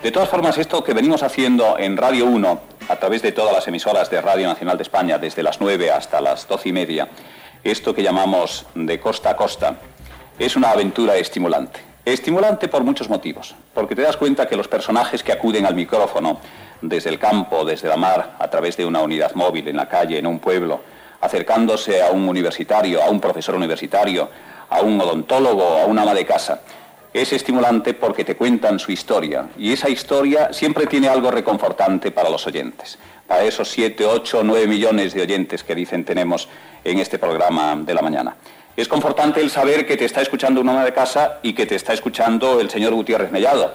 [0.02, 3.68] De todas formas, esto que venimos haciendo en Radio 1, a través de todas las
[3.68, 7.08] emisoras de Radio Nacional de España, desde las 9 hasta las 12 y media,
[7.62, 9.76] esto que llamamos de costa a costa,
[10.38, 11.80] es una aventura estimulante.
[12.04, 16.40] Estimulante por muchos motivos, porque te das cuenta que los personajes que acuden al micrófono
[16.80, 20.18] desde el campo, desde la mar, a través de una unidad móvil en la calle,
[20.18, 20.80] en un pueblo,
[21.20, 24.28] acercándose a un universitario, a un profesor universitario,
[24.72, 26.62] a un odontólogo, a una ama de casa,
[27.12, 32.30] es estimulante porque te cuentan su historia y esa historia siempre tiene algo reconfortante para
[32.30, 36.48] los oyentes, para esos 7, 8, 9 millones de oyentes que dicen tenemos
[36.84, 38.34] en este programa de la mañana.
[38.74, 41.74] Es confortante el saber que te está escuchando una ama de casa y que te
[41.74, 43.74] está escuchando el señor Gutiérrez Mellado.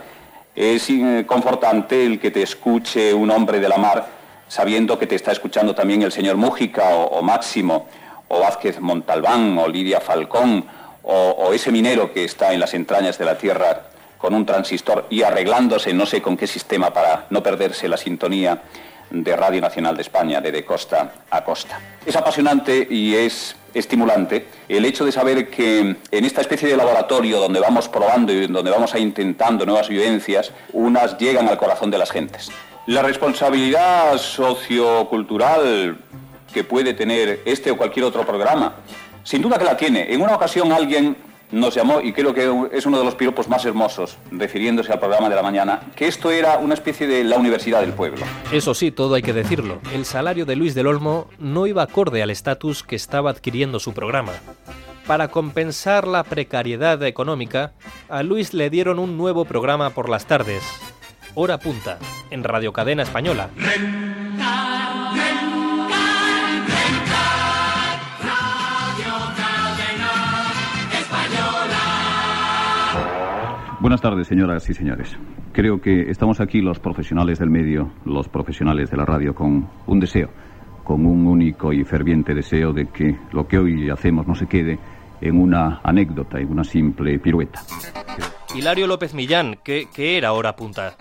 [0.55, 4.07] Es eh, confortante el que te escuche un hombre de la mar
[4.47, 7.87] sabiendo que te está escuchando también el señor Mújica o, o Máximo
[8.29, 10.65] o Vázquez Montalbán o Lidia Falcón
[11.09, 13.83] o, ese minero que está en las entrañas de la Tierra
[14.17, 18.61] con un transistor y arreglándose no sé con qué sistema para no perderse la sintonía
[19.09, 21.79] de Radio Nacional de España, de, de costa a costa.
[22.05, 27.39] Es apasionante y es estimulante el hecho de saber que en esta especie de laboratorio
[27.39, 31.99] donde vamos probando y donde vamos a intentando nuevas vivencias, unas llegan al corazón de
[31.99, 32.51] las gentes.
[32.85, 35.97] La responsabilidad sociocultural
[36.53, 38.73] que puede tener este o cualquier otro programa
[39.27, 40.13] sin duda que la tiene.
[40.13, 41.17] En una ocasión alguien
[41.51, 45.27] nos llamó, y creo que es uno de los piropos más hermosos, refiriéndose al programa
[45.27, 48.25] de la mañana, que esto era una especie de la universidad del pueblo.
[48.53, 49.79] Eso sí, todo hay que decirlo.
[49.93, 53.93] El salario de Luis del Olmo no iba acorde al estatus que estaba adquiriendo su
[53.93, 54.31] programa.
[55.05, 57.73] Para compensar la precariedad económica,
[58.07, 60.63] a Luis le dieron un nuevo programa por las tardes,
[61.35, 61.99] Hora Punta,
[62.31, 63.49] en Radio Cadena Española.
[73.87, 75.15] Buenas tardes, señoras y señores.
[75.53, 79.99] Creo que estamos aquí los profesionales del medio, los profesionales de la radio, con un
[80.01, 80.29] deseo,
[80.83, 84.77] con un único y ferviente deseo de que lo que hoy hacemos no se quede
[85.21, 87.61] en una anécdota, en una simple pirueta.
[88.53, 90.97] Hilario López Millán, ¿qué, qué era Hora Punta?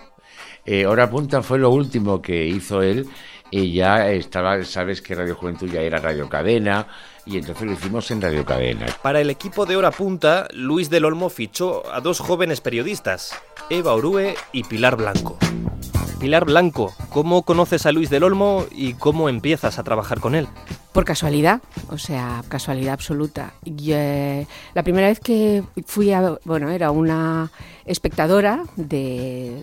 [0.65, 3.09] Eh, Hora Punta fue lo último que hizo él
[3.51, 6.87] y ya estaba, sabes que Radio Juventud ya era Radio Cadena,
[7.25, 8.87] y entonces lo hicimos en Radio Cadena.
[9.03, 13.35] Para el equipo de Hora Punta, Luis del Olmo fichó a dos jóvenes periodistas,
[13.71, 15.39] Eva Orue y Pilar Blanco.
[16.21, 20.49] Pilar Blanco, ¿cómo conoces a Luis del Olmo y cómo empiezas a trabajar con él?
[20.97, 23.53] Por casualidad, o sea, casualidad absoluta.
[23.67, 27.51] Y, eh, la primera vez que fui a, bueno, era una
[27.85, 29.63] espectadora de,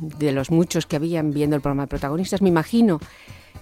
[0.00, 2.98] de los muchos que habían viendo el programa de protagonistas, me imagino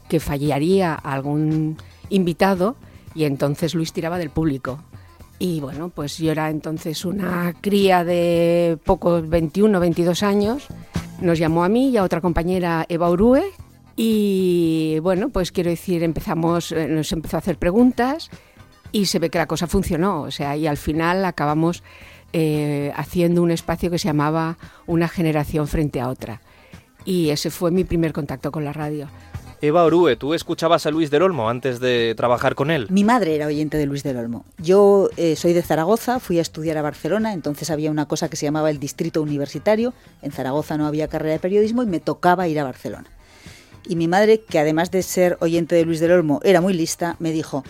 [0.09, 1.77] que fallaría algún
[2.09, 2.77] invitado
[3.15, 4.79] y entonces Luis tiraba del público.
[5.39, 10.67] Y bueno, pues yo era entonces una cría de pocos 21, 22 años.
[11.21, 13.53] Nos llamó a mí y a otra compañera, Eva Urue,
[13.97, 18.31] Y bueno, pues quiero decir, empezamos, eh, nos empezó a hacer preguntas
[18.93, 20.21] y se ve que la cosa funcionó.
[20.23, 21.83] O sea, y al final acabamos
[22.33, 26.43] eh, haciendo un espacio que se llamaba Una generación frente a otra.
[27.07, 29.09] Y ese fue mi primer contacto con la radio.
[29.63, 32.89] Eva Orue, ¿tú escuchabas a Luis del Olmo antes de trabajar con él?
[32.91, 34.45] Mi madre era oyente de Luis del Olmo.
[34.59, 38.37] Yo eh, soy de Zaragoza, fui a estudiar a Barcelona, entonces había una cosa que
[38.37, 39.95] se llamaba el distrito universitario.
[40.21, 43.09] En Zaragoza no había carrera de periodismo y me tocaba ir a Barcelona.
[43.89, 47.17] Y mi madre, que además de ser oyente de Luis del Olmo, era muy lista,
[47.19, 47.65] me dijo,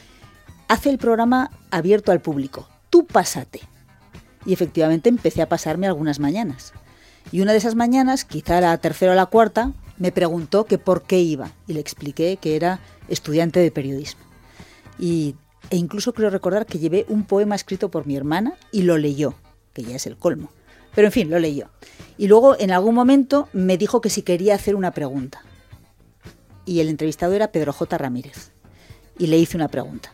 [0.69, 3.61] hace el programa abierto al público, tú pásate.
[4.45, 6.73] Y efectivamente empecé a pasarme algunas mañanas.
[7.33, 11.03] Y una de esas mañanas, quizá la tercera o la cuarta, me preguntó que por
[11.03, 14.23] qué iba y le expliqué que era estudiante de periodismo.
[14.99, 15.35] Y,
[15.71, 19.35] e incluso creo recordar que llevé un poema escrito por mi hermana y lo leyó,
[19.73, 20.51] que ya es el colmo.
[20.95, 21.69] Pero en fin, lo leyó.
[22.17, 25.43] Y luego en algún momento me dijo que si quería hacer una pregunta.
[26.67, 27.97] Y el entrevistado era Pedro J.
[27.97, 28.53] Ramírez.
[29.19, 30.13] Y le hice una pregunta.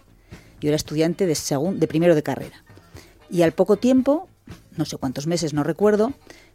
[0.61, 1.37] Yo era estudiante de,
[1.75, 2.63] de primero de carrera.
[3.29, 4.29] Y al poco tiempo,
[4.77, 6.13] no sé cuántos meses, no recuerdo,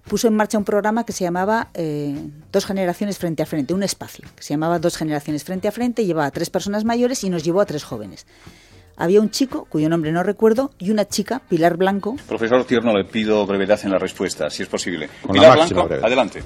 [0.07, 2.15] puso en marcha un programa que se llamaba eh,
[2.51, 6.05] Dos generaciones frente a frente, un espacio, que se llamaba Dos generaciones frente a frente,
[6.05, 8.25] llevaba a tres personas mayores y nos llevó a tres jóvenes.
[8.95, 12.15] Había un chico, cuyo nombre no recuerdo, y una chica, Pilar Blanco.
[12.27, 15.09] Profesor Tierno, le pido brevedad en la respuesta, si es posible.
[15.31, 16.41] Pilar Blanco, adelante.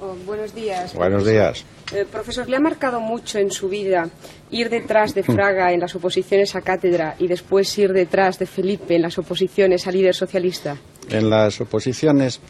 [0.00, 0.94] Oh, buenos días.
[0.94, 1.64] Buenos días.
[1.92, 4.08] Eh, profesor, ¿le ha marcado mucho en su vida
[4.50, 8.94] ir detrás de Fraga en las oposiciones a cátedra y después ir detrás de Felipe
[8.94, 10.76] en las oposiciones a líder socialista?
[11.10, 12.40] En las oposiciones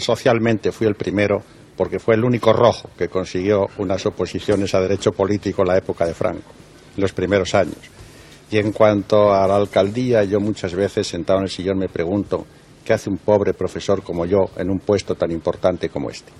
[0.00, 1.42] socialmente fui el primero
[1.76, 6.04] porque fue el único rojo que consiguió unas oposiciones a derecho político en la época
[6.04, 6.52] de Franco,
[6.94, 7.78] en los primeros años.
[8.50, 12.46] Y en cuanto a la alcaldía, yo muchas veces sentado en el sillón me pregunto,
[12.84, 16.32] ¿qué hace un pobre profesor como yo en un puesto tan importante como este?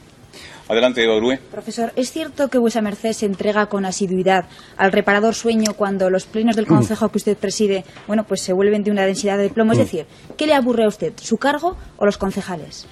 [0.69, 1.15] Adelante, Eva
[1.53, 6.27] Profesor, ¿es cierto que vuesa merced se entrega con asiduidad al reparador sueño cuando los
[6.27, 9.73] plenos del consejo que usted preside, bueno, pues se vuelven de una densidad de plomo?
[9.73, 12.89] Es decir, ¿qué le aburre a usted, su cargo o los concejales?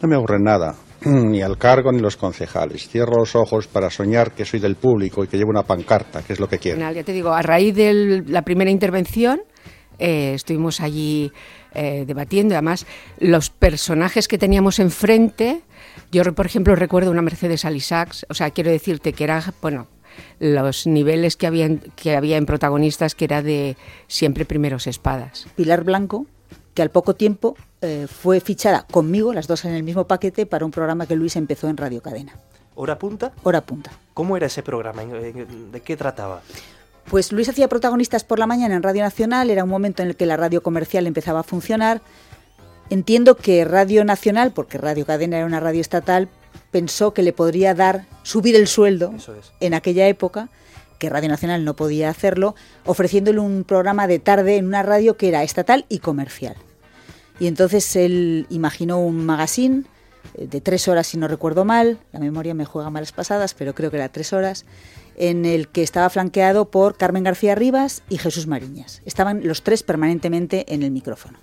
[0.00, 2.88] No me aburre nada, ni al cargo ni los concejales.
[2.88, 6.32] Cierro los ojos para soñar que soy del público y que llevo una pancarta, que
[6.32, 6.80] es lo que quiero.
[6.80, 9.42] Ya te digo, a raíz de la primera intervención
[9.98, 11.30] eh, estuvimos allí
[11.74, 12.54] eh, debatiendo.
[12.54, 12.86] Además,
[13.18, 15.62] los personajes que teníamos enfrente,
[16.10, 19.88] yo por ejemplo recuerdo una Mercedes Alisax, o sea, quiero decirte que era, bueno,
[20.38, 23.76] los niveles que había, que había en protagonistas que era de
[24.08, 25.46] siempre primeros espadas.
[25.56, 26.26] Pilar Blanco,
[26.74, 30.64] que al poco tiempo eh, fue fichada conmigo, las dos en el mismo paquete, para
[30.64, 32.32] un programa que Luis empezó en Radio Cadena.
[32.74, 33.32] ¿Hora punta?
[33.42, 33.92] Hora punta.
[34.14, 35.02] ¿Cómo era ese programa?
[35.04, 36.42] ¿De qué trataba?
[37.10, 40.16] Pues Luis hacía protagonistas por la mañana en Radio Nacional, era un momento en el
[40.16, 42.00] que la radio comercial empezaba a funcionar.
[42.92, 46.28] Entiendo que Radio Nacional, porque Radio Cadena era una radio estatal,
[46.70, 49.14] pensó que le podría dar, subir el sueldo
[49.60, 50.50] en aquella época,
[50.98, 55.28] que Radio Nacional no podía hacerlo, ofreciéndole un programa de tarde en una radio que
[55.28, 56.54] era estatal y comercial.
[57.40, 59.84] Y entonces él imaginó un magazine
[60.34, 63.74] eh, de tres horas, si no recuerdo mal, la memoria me juega malas pasadas, pero
[63.74, 64.66] creo que era tres horas,
[65.16, 69.02] en el que estaba flanqueado por Carmen García Rivas y Jesús Mariñas.
[69.04, 71.38] Estaban los tres permanentemente en el micrófono.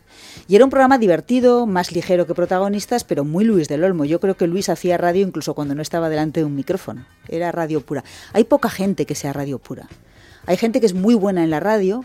[0.47, 4.05] Y era un programa divertido, más ligero que protagonistas, pero muy Luis del Olmo.
[4.05, 7.05] Yo creo que Luis hacía radio incluso cuando no estaba delante de un micrófono.
[7.27, 8.03] Era radio pura.
[8.33, 9.87] Hay poca gente que sea radio pura.
[10.45, 12.03] Hay gente que es muy buena en la radio,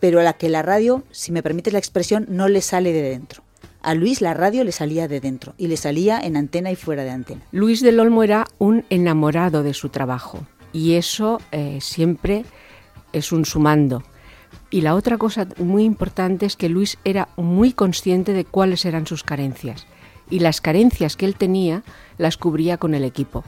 [0.00, 3.02] pero a la que la radio, si me permites la expresión, no le sale de
[3.02, 3.42] dentro.
[3.82, 7.02] A Luis la radio le salía de dentro y le salía en antena y fuera
[7.02, 7.42] de antena.
[7.50, 12.44] Luis del Olmo era un enamorado de su trabajo y eso eh, siempre
[13.12, 14.02] es un sumando.
[14.70, 19.06] Y la otra cosa muy importante es que Luis era muy consciente de cuáles eran
[19.06, 19.86] sus carencias
[20.30, 21.82] y las carencias que él tenía
[22.16, 23.44] las cubría con el equipo.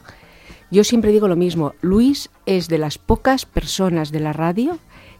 [0.70, 4.78] Yo siempre digo lo mismo, Luis es de las pocas personas de la radio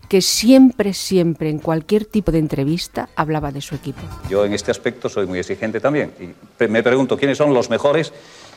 [0.08, 4.00] que siempre, siempre, en cualquier tipo de entrevista, hablaba de su equipo.
[4.28, 6.12] Yo en este aspecto soy muy exigente también.
[6.20, 8.12] Y me pregunto quiénes son los mejores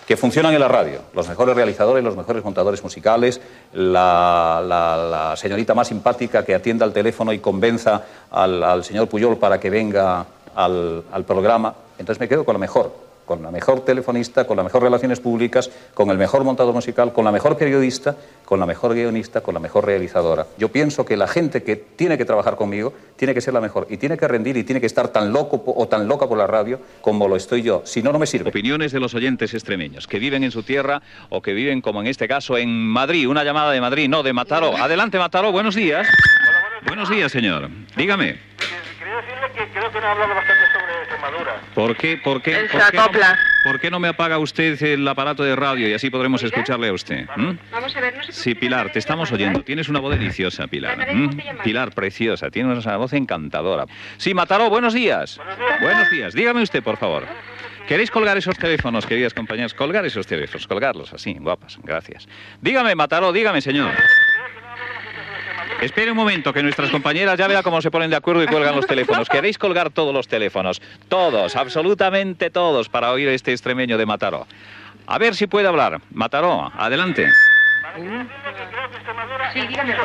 [0.07, 3.41] que funcionan en la radio, los mejores realizadores, los mejores montadores musicales,
[3.73, 9.69] la, señorita más simpática que atienda al teléfono y convenza al, señor Puyol para que
[9.69, 11.75] venga al, al programa.
[11.99, 15.69] Entonces me quedo con lo mejor con la mejor telefonista, con las mejores relaciones públicas,
[15.93, 19.59] con el mejor montador musical, con la mejor periodista, con la mejor guionista, con la
[19.59, 20.47] mejor realizadora.
[20.57, 23.85] Yo pienso que la gente que tiene que trabajar conmigo tiene que ser la mejor
[23.89, 26.47] y tiene que rendir y tiene que estar tan loco o tan loca por la
[26.47, 27.81] radio como lo estoy yo.
[27.85, 28.49] Si no, no me sirve.
[28.49, 32.07] Opiniones de los oyentes extremeños que viven en su tierra o que viven, como en
[32.07, 33.27] este caso, en Madrid.
[33.27, 34.77] Una llamada de Madrid, no, de Mataró.
[34.77, 36.07] Adelante, Mataró, buenos días.
[36.85, 37.69] buenos días, señor.
[37.97, 38.39] Dígame.
[38.97, 40.76] Quería decirle que creo que no ha hablado bastante.
[41.73, 42.17] ¿Por qué?
[42.17, 42.67] ¿Por qué?
[42.71, 43.07] ¿Por qué, no,
[43.63, 46.93] ¿por qué no me apaga usted el aparato de radio y así podremos escucharle a
[46.93, 47.27] usted?
[47.71, 49.63] Vamos a ver, no Sí, Pilar, te estamos oyendo.
[49.63, 50.97] Tienes una voz deliciosa, Pilar.
[51.63, 52.49] Pilar, preciosa.
[52.49, 53.85] Tienes una voz encantadora.
[54.17, 55.39] Sí, Mataró, buenos días.
[55.81, 56.33] Buenos días.
[56.33, 57.25] Dígame usted, por favor.
[57.87, 59.73] ¿Queréis colgar esos teléfonos, queridas compañeras?
[59.73, 61.79] Colgar esos teléfonos, colgarlos así, guapas.
[61.83, 62.27] Gracias.
[62.61, 63.93] Dígame, Mataró, dígame, señor.
[65.81, 68.75] Espere un momento, que nuestras compañeras ya vean cómo se ponen de acuerdo y cuelgan
[68.75, 69.29] los teléfonos.
[69.29, 70.81] ¿Queréis colgar todos los teléfonos?
[71.07, 74.47] Todos, absolutamente todos, para oír este extremeño de Mataró.
[75.05, 76.01] A ver si puede hablar.
[76.11, 77.27] Mataró, adelante.
[79.53, 79.95] Sí, dígame.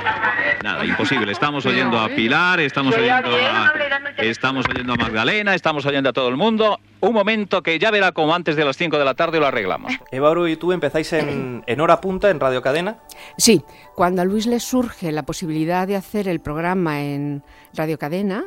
[0.63, 1.33] Nada, imposible.
[1.33, 3.73] Estamos oyendo a Pilar, estamos oyendo a,
[4.19, 6.79] estamos oyendo a Magdalena, estamos oyendo a todo el mundo.
[7.01, 9.93] Un momento que ya verá como antes de las 5 de la tarde lo arreglamos.
[10.13, 12.99] Evaru y tú empezáis en, en hora punta en Radio Cadena.
[13.37, 13.63] Sí,
[13.95, 17.43] cuando a Luis le surge la posibilidad de hacer el programa en
[17.75, 18.45] Radio Cadena,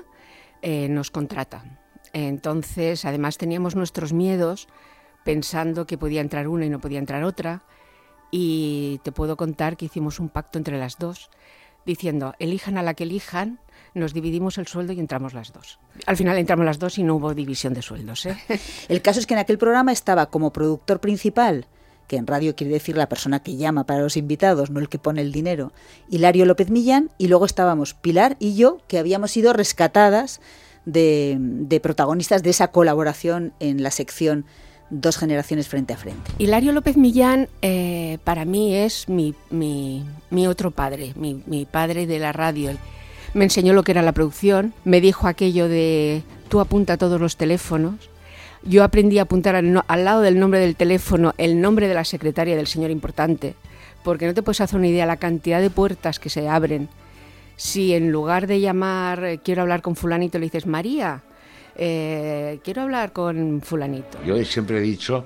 [0.62, 1.64] eh, nos contrata.
[2.14, 4.68] Entonces, además teníamos nuestros miedos
[5.26, 7.64] pensando que podía entrar una y no podía entrar otra.
[8.32, 11.30] Y te puedo contar que hicimos un pacto entre las dos,
[11.86, 13.60] diciendo, elijan a la que elijan,
[13.94, 15.80] nos dividimos el sueldo y entramos las dos.
[16.06, 18.26] Al final entramos las dos y no hubo división de sueldos.
[18.26, 18.38] ¿eh?
[18.90, 21.66] El caso es que en aquel programa estaba como productor principal,
[22.08, 25.00] que en radio quiere decir la persona que llama para los invitados, no el que
[25.00, 25.72] pone el dinero,
[26.10, 30.42] Hilario López Millán, y luego estábamos Pilar y yo, que habíamos sido rescatadas
[30.86, 34.46] de, de protagonistas de esa colaboración en la sección
[34.90, 36.32] Dos generaciones frente a frente.
[36.38, 39.34] Hilario López Millán eh, para mí es mi,
[40.48, 42.72] otro padre, mi, padre de la radio.
[43.34, 47.36] Me enseñó lo que era la producción, me dijo aquello de tú apunta todos los
[47.36, 47.96] teléfonos.
[48.64, 52.06] Yo aprendí a apuntar al, al lado del nombre del teléfono el nombre de la
[52.06, 53.56] secretaria del señor importante,
[54.04, 56.90] porque no te puedes hacer una idea la cantidad de puertas que se abren.
[57.58, 61.24] Si en lugar de llamar eh, quiero hablar con fulanito le dices María,
[61.76, 64.18] eh, quiero hablar con fulanito.
[64.26, 65.26] Yo siempre he dicho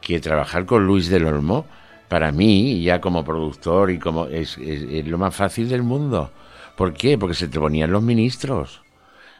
[0.00, 1.66] que trabajar con Luis del Olmo,
[2.08, 6.30] para mí, ya como productor y como es, lo más fácil del mundo.
[6.76, 7.18] ¿Por qué?
[7.18, 8.82] Porque se te ponían los ministros.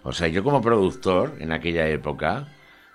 [0.02, 2.48] O sea, yo como productor en aquella época,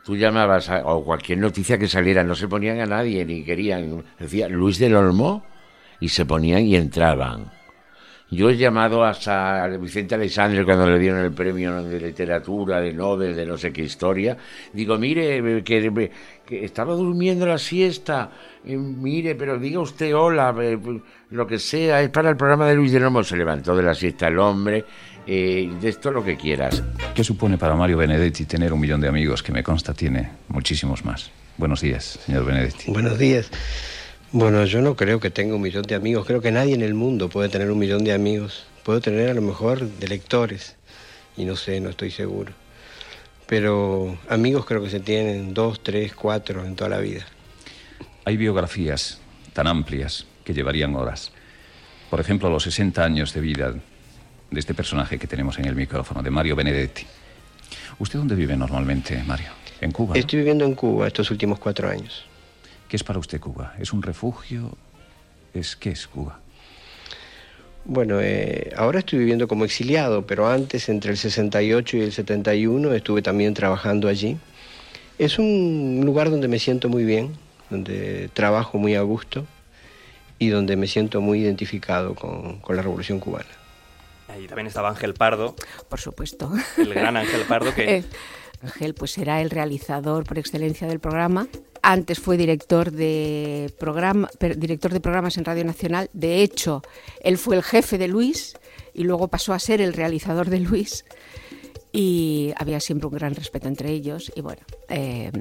[0.04, 4.04] tú llamabas a, o cualquier noticia que saliera, no se ponían a nadie ni querían,
[4.20, 5.46] decía Luis del Olmo
[6.00, 7.52] y se ponían y entraban.
[8.34, 12.94] Yo he llamado hasta a Vicente Alexandre cuando le dieron el premio de literatura, de
[12.94, 14.38] Nobel, de no sé qué historia.
[14.72, 16.12] Digo, mire, que,
[16.46, 18.32] que estaba durmiendo la siesta.
[18.66, 20.80] eh, mire, pero diga usted hola, eh,
[21.32, 23.22] lo que sea, es para el programa de Luis de Olmo.
[23.22, 24.86] Se levantó de la siesta el hombre,
[25.28, 26.82] eh, de esto lo que quieras.
[27.14, 31.04] ¿Qué supone para Mario Benedetti tener un millón de amigos que me consta tiene muchísimos
[31.04, 31.30] más?
[31.58, 32.90] Buenos días, señor Benedetti.
[32.90, 33.52] Buenos días.
[34.34, 36.26] Bueno, yo no creo que tenga un millón de amigos.
[36.26, 38.64] Creo que nadie en el mundo puede tener un millón de amigos.
[38.84, 40.78] Puedo tener a lo mejor de lectores.
[41.36, 42.54] Y no sé, no estoy seguro.
[43.46, 47.26] Pero amigos creo que se tienen dos, tres, cuatro en toda la vida.
[48.24, 49.20] Hay biografías
[49.52, 51.34] tan amplias que llevarían horas.
[52.10, 53.74] Por ejemplo, los 60 años de vida
[54.50, 57.06] de este personaje que tenemos en el micrófono, de Mario Benedetti.
[58.00, 59.50] ¿Usted dónde vive normalmente, Mario?
[59.82, 60.14] ¿En Cuba?
[60.14, 60.20] no?
[60.20, 62.31] Estoy viviendo en Cuba estos últimos cuatro años.
[62.92, 63.74] ¿Qué es para usted Cuba?
[63.80, 64.70] ¿Es un refugio?
[65.54, 66.42] ¿Es qué es Cuba?
[67.86, 72.94] Bueno, eh, ahora estoy viviendo como exiliado, pero antes, entre el 68 y el 71,
[72.94, 74.38] estuve también trabajando allí.
[75.18, 77.32] Es un lugar donde me siento muy bien,
[77.70, 79.46] donde trabajo muy a gusto
[80.38, 83.48] y donde me siento muy identificado con, con la Revolución Cubana.
[84.28, 85.56] Ahí también estaba Ángel Pardo,
[85.88, 86.52] Por supuesto.
[86.78, 88.04] el gran Ángel Pardo, que Eh,
[88.64, 91.48] Ángel pues era el realizador por excelencia del programa.
[91.82, 96.10] Antes fue director de, programa, director de programas en Radio Nacional.
[96.14, 96.84] De hecho,
[97.24, 98.56] él fue el jefe de Luis
[98.94, 101.06] y luego pasó a ser el realizador de Luis.
[101.92, 104.32] Y había siempre un gran respeto entre ellos.
[104.36, 105.32] Y bueno, eh,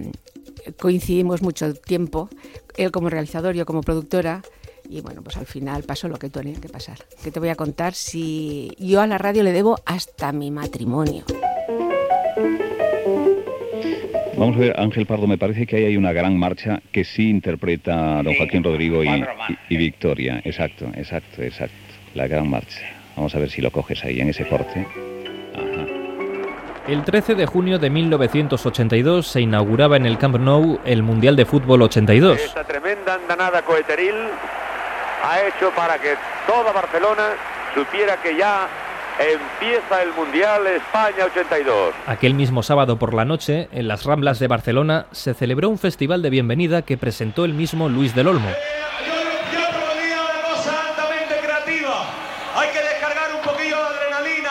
[0.78, 2.28] coincidimos mucho tiempo,
[2.76, 4.42] él como realizador, yo como productora.
[4.88, 6.98] Y bueno, pues al final pasó lo que tenía que pasar.
[7.22, 11.24] Que te voy a contar si yo a la radio le debo hasta mi matrimonio.
[14.40, 17.28] Vamos a ver, Ángel Pardo, me parece que ahí hay una gran marcha que sí
[17.28, 19.24] interpreta don Joaquín Rodrigo y, y-
[19.68, 20.40] y Victoria.
[20.44, 21.74] Exacto, exacto, exacto.
[22.14, 22.80] La gran marcha.
[23.16, 24.86] Vamos a ver si lo coges ahí en ese corte.
[26.88, 31.44] el 13 de junio de 1982 se inauguraba en el Camp Nou el Mundial de
[31.44, 32.40] Fútbol 82.
[32.40, 34.14] Esta tremenda andanada coheteril
[35.22, 36.14] ha hecho para que
[36.46, 37.28] toda Barcelona
[37.74, 38.66] supiera que ya
[39.20, 41.94] empieza el Mundial España 82.
[42.06, 46.22] Aquel mismo sábado por la noche, en las Ramblas de Barcelona, se celebró un festival
[46.22, 48.48] de bienvenida que presentó el mismo Luis del Olmo.
[50.66, 52.04] altamente creativa.
[52.56, 54.50] Hay que descargar un poquillo de adrenalina.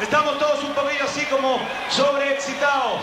[0.00, 3.00] Estamos todos un poquillo así como sobreexcitados.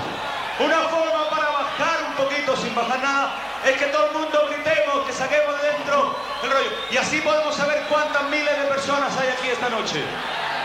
[0.60, 3.36] Una forma para bajar un poquito sin bajar nada
[3.66, 6.72] es que todo el mundo gritemos, que saquemos de dentro el rollo.
[6.92, 10.04] Y así podemos saber cuántas miles de personas hay aquí esta noche.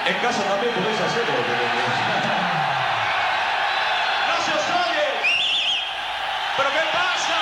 [0.06, 1.32] En casa también podéis hacerlo.
[4.28, 5.06] ¡No se os oye!
[6.58, 7.38] ¿Pero qué pasa?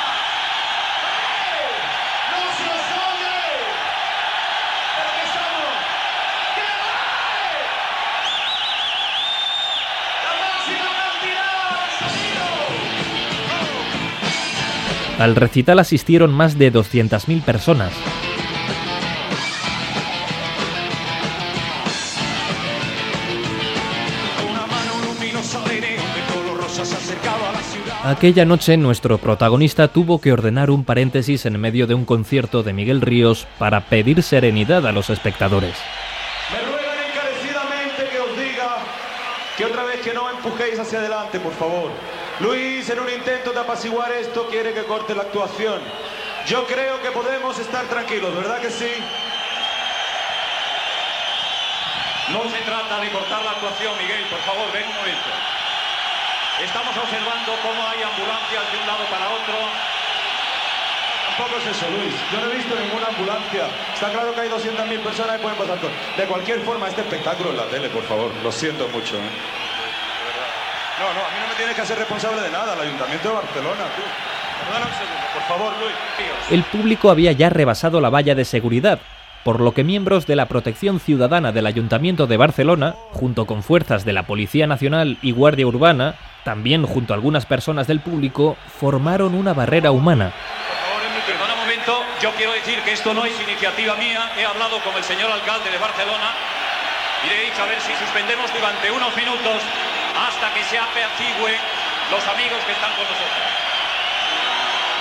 [2.30, 3.42] ¡No se os oye!
[4.94, 5.74] ¿Pero qué somos?
[6.54, 7.50] ¿Qué vale?
[10.22, 12.46] ¡La máxima cantidad de sonido!
[15.18, 17.92] Al recital asistieron más de 200.000 personas.
[28.12, 32.74] Aquella noche nuestro protagonista tuvo que ordenar un paréntesis en medio de un concierto de
[32.74, 35.74] Miguel Ríos para pedir serenidad a los espectadores.
[36.52, 38.76] Me ruegan encarecidamente que os diga
[39.56, 41.90] que otra vez que no empujéis hacia adelante, por favor.
[42.40, 45.80] Luis, en un intento de apaciguar esto, quiere que corte la actuación.
[46.46, 48.92] Yo creo que podemos estar tranquilos, ¿verdad que sí?
[52.30, 55.51] No se trata de cortar la actuación, Miguel, por favor, ven un momento.
[56.60, 59.56] Estamos observando cómo hay ambulancias de un lado para otro.
[61.32, 62.14] Tampoco es eso, Luis.
[62.30, 63.64] Yo no he visto ninguna ambulancia.
[63.94, 65.90] Está claro que hay 200.000 personas que pueden pasar con...
[66.16, 68.30] De cualquier forma, este espectáculo en la tele, por favor.
[68.44, 69.16] Lo siento mucho.
[69.16, 69.32] ¿eh?
[71.00, 72.74] No, no, a mí no me tienes que hacer responsable de nada.
[72.74, 74.02] El Ayuntamiento de Barcelona, tú.
[74.62, 75.94] Perdona un segundo, por favor, Luis.
[76.18, 76.52] Tíos.
[76.52, 79.00] El público había ya rebasado la valla de seguridad,
[79.42, 84.04] por lo que miembros de la Protección Ciudadana del Ayuntamiento de Barcelona, junto con fuerzas
[84.04, 89.34] de la Policía Nacional y Guardia Urbana, también junto a algunas personas del público, formaron
[89.34, 90.32] una barrera humana.
[91.26, 94.32] Perdona un momento, yo quiero decir que esto no es iniciativa mía.
[94.36, 96.34] He hablado con el señor alcalde de Barcelona
[97.24, 99.62] y le he dicho a ver si suspendemos durante unos minutos
[100.18, 101.60] hasta que se apacigüen
[102.10, 103.46] los amigos que están con nosotros.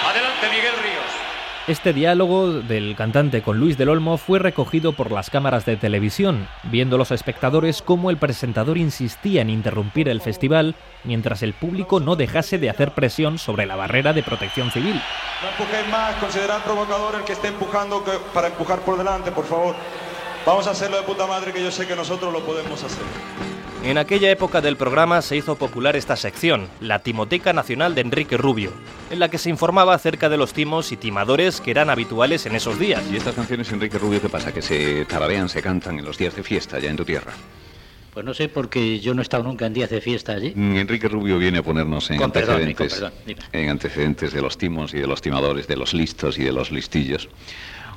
[0.08, 1.31] Adelante, Miguel Ríos.
[1.68, 6.48] Este diálogo del cantante con Luis del Olmo fue recogido por las cámaras de televisión,
[6.64, 12.16] viendo los espectadores cómo el presentador insistía en interrumpir el festival mientras el público no
[12.16, 15.00] dejase de hacer presión sobre la barrera de protección civil.
[15.44, 19.46] No empujéis más, considerad provocador el que esté empujando que- para empujar por delante, por
[19.46, 19.76] favor.
[20.46, 23.04] Vamos a hacerlo de puta madre que yo sé que nosotros lo podemos hacer.
[23.84, 28.38] En aquella época del programa se hizo popular esta sección, la Timoteca Nacional de Enrique
[28.38, 28.72] Rubio,
[29.10, 32.56] en la que se informaba acerca de los timos y timadores que eran habituales en
[32.56, 33.02] esos días.
[33.12, 34.54] ¿Y estas canciones, Enrique Rubio, qué pasa?
[34.54, 37.34] ¿Que se tararean, se cantan en los días de fiesta ya en tu tierra?
[38.14, 40.54] Pues no sé, porque yo no he estado nunca en días de fiesta allí.
[40.56, 43.14] Mm, Enrique Rubio viene a ponernos en Con perdón, con antecedentes, perdón,
[43.52, 46.72] en antecedentes de los timos y de los timadores, de los listos y de los
[46.72, 47.30] listillos.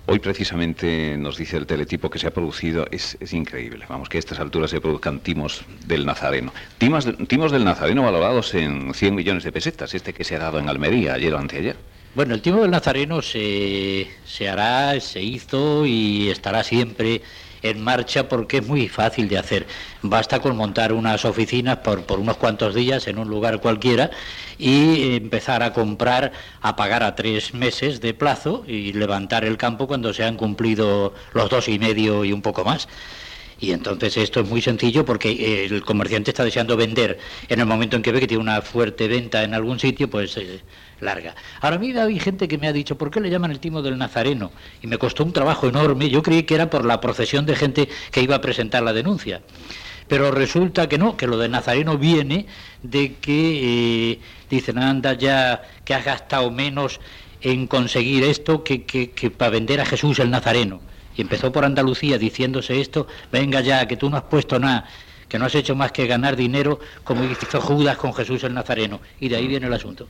[0.06, 4.20] Hoy precisamente nos dice el teletipo que se ha producido, es, increíble, vamos, que a
[4.20, 6.52] estas alturas se produzcan timos del Nazareno.
[6.76, 10.58] Timos, timos del Nazareno valorados en 100 millones de pesetas, este que se ha dado
[10.58, 11.76] en Almería ayer o anteayer.
[12.14, 17.22] Bueno, el timo del Nazareno se, se hará, se hizo y estará siempre
[17.64, 19.66] en marcha porque es muy fácil de hacer.
[20.02, 24.10] Basta con montar unas oficinas por, unos cuantos días en un lugar cualquiera
[24.58, 29.86] y empezar a comprar, a pagar a tres meses de plazo y levantar el campo
[29.86, 32.86] cuando se han cumplido los dos y medio y un poco más.
[33.60, 37.66] Y entonces esto es muy sencillo porque eh, el comerciante está deseando vender en el
[37.66, 40.60] momento en que ve que tiene una fuerte venta en algún sitio, pues eh,
[41.00, 41.34] larga.
[41.60, 43.82] Ahora a mí hay gente que me ha dicho, ¿por qué le llaman el timo
[43.82, 44.52] del Nazareno?
[44.82, 46.10] Y me costó un trabajo enorme.
[46.10, 49.42] Yo creí que era por la procesión de gente que iba a presentar la denuncia.
[50.08, 52.46] Pero resulta que no, que lo del Nazareno viene
[52.82, 57.00] de que eh, dicen, anda ya, que has gastado menos
[57.40, 60.80] en conseguir esto que, que, que para vender a Jesús el Nazareno.
[61.16, 64.88] Y empezó por Andalucía diciéndose esto, venga ya, que tú no has puesto nada,
[65.28, 69.00] que no has hecho más que ganar dinero como hizo Judas con Jesús el Nazareno.
[69.20, 70.08] Y de ahí viene el asunto.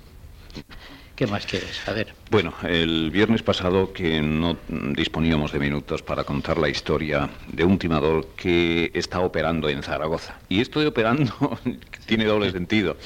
[1.16, 1.80] ¿Qué más quieres?
[1.86, 2.12] A ver.
[2.28, 7.78] Bueno, el viernes pasado que no disponíamos de minutos para contar la historia de un
[7.78, 10.40] timador que está operando en Zaragoza.
[10.48, 11.56] Y esto de operando
[12.06, 12.96] tiene doble sentido.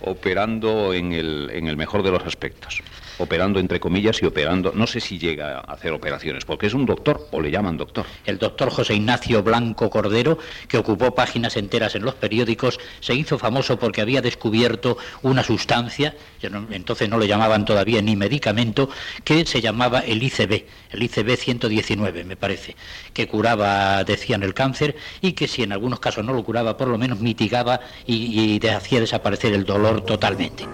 [0.00, 2.82] Operando en el, en el mejor de los aspectos.
[3.22, 6.84] Operando entre comillas y operando, no sé si llega a hacer operaciones, porque es un
[6.84, 8.04] doctor o le llaman doctor.
[8.26, 13.38] El doctor José Ignacio Blanco Cordero, que ocupó páginas enteras en los periódicos, se hizo
[13.38, 18.90] famoso porque había descubierto una sustancia, entonces no le llamaban todavía ni medicamento,
[19.22, 22.74] que se llamaba el ICB, el ICB 119, me parece,
[23.12, 26.88] que curaba, decían, el cáncer y que si en algunos casos no lo curaba, por
[26.88, 30.64] lo menos mitigaba y, hacía desaparecer el dolor totalmente.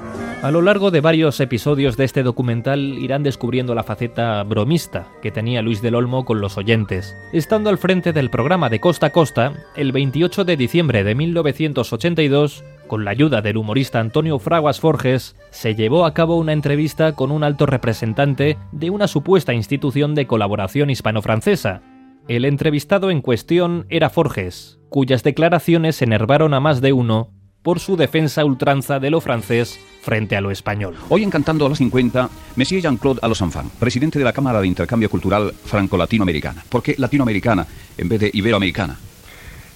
[0.43, 5.09] A lo largo de varios episodios de este documental, documental irán descubriendo la faceta bromista
[5.23, 7.17] que tenía Luis del Olmo con los oyentes.
[7.33, 12.63] Estando al frente del programa de Costa a Costa, el 28 de diciembre de 1982,
[12.87, 17.33] con la ayuda del humorista Antonio Fraguas Forges, se llevó a cabo una entrevista con
[17.33, 21.83] un alto representante de una supuesta institución de colaboración hispano-francesa.
[22.29, 27.33] El entrevistado en cuestión era Forges, cuyas declaraciones enervaron a más de uno
[27.65, 30.95] por su defensa ultranza de lo francés frente a lo español.
[31.11, 35.11] Hoy en Cantando a las 50, Monsieur Jean-Claude Alosanfan, presidente de la Cámara de Intercambio
[35.11, 36.65] Cultural Franco-Latinoamericana.
[36.67, 37.67] ¿Por qué latinoamericana
[37.99, 38.97] en vez de iberoamericana?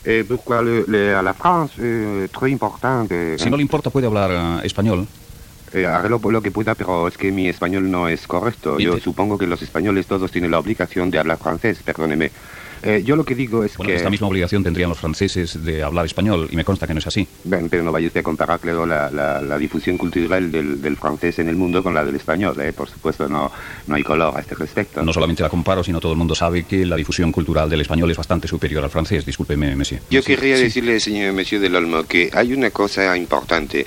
[0.06, 0.24] Eh,
[0.64, 1.74] le, le- la France
[2.24, 3.38] es très importante.
[3.38, 4.30] Si no le importa, puede hablar
[4.62, 5.06] eh, español.
[5.74, 8.78] Eh, haré lo, lo que pueda, pero es que mi español no es correcto.
[8.78, 12.30] Yo supongo que los españoles todos tienen la obligación de hablar francés, perdóneme.
[12.82, 13.96] Eh, yo lo que digo es Bueno, que...
[13.96, 17.06] esta misma obligación tendrían los franceses de hablar español, y me consta que no es
[17.06, 17.26] así.
[17.44, 20.96] Ven, pero no vaya usted a comparar, claro, la, la- la difusión cultural del, del
[20.96, 22.60] francés en el mundo con la del español.
[22.60, 22.72] ¿eh?
[22.72, 23.50] Por supuesto, no,
[23.86, 25.02] no hay color a este respecto.
[25.02, 28.10] No solamente la comparo, sino todo el mundo sabe que la difusión cultural del español
[28.10, 29.24] es bastante superior al francés.
[29.24, 30.02] Discúlpeme, monsieur.
[30.10, 30.64] Yo querría Sí.
[30.64, 33.86] decirle, señor Monsieur del Olmo, que hay una cosa importante.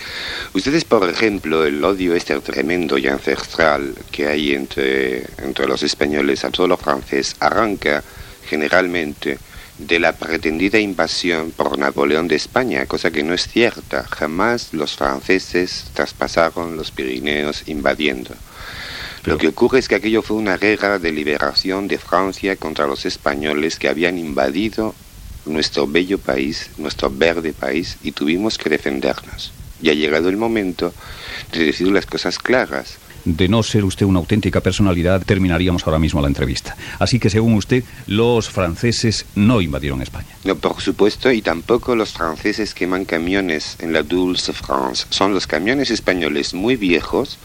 [0.53, 6.43] Ustedes, por ejemplo, el odio este tremendo y ancestral que hay entre, entre los españoles
[6.45, 8.03] a todo lo francés arranca
[8.45, 9.37] generalmente
[9.77, 14.03] de la pretendida invasión por Napoleón de España, cosa que no es cierta.
[14.03, 18.33] Jamás los franceses traspasaron los Pirineos invadiendo.
[19.25, 23.05] Lo que ocurre es que aquello fue una guerra de liberación de Francia contra los
[23.05, 24.93] españoles que habían invadido
[25.45, 29.51] nuestro bello país, nuestro verde país, y tuvimos que defendernos.
[29.81, 30.93] Y ha llegado el momento
[31.51, 32.97] de decir las cosas claras.
[33.25, 36.77] De no ser usted una auténtica personalidad, terminaríamos ahora mismo la entrevista.
[36.99, 40.27] Así que, según usted, los franceses no invadieron España.
[40.43, 45.07] No, por supuesto, y tampoco los franceses queman camiones en la Dulce France.
[45.09, 47.39] Son los camiones españoles muy viejos,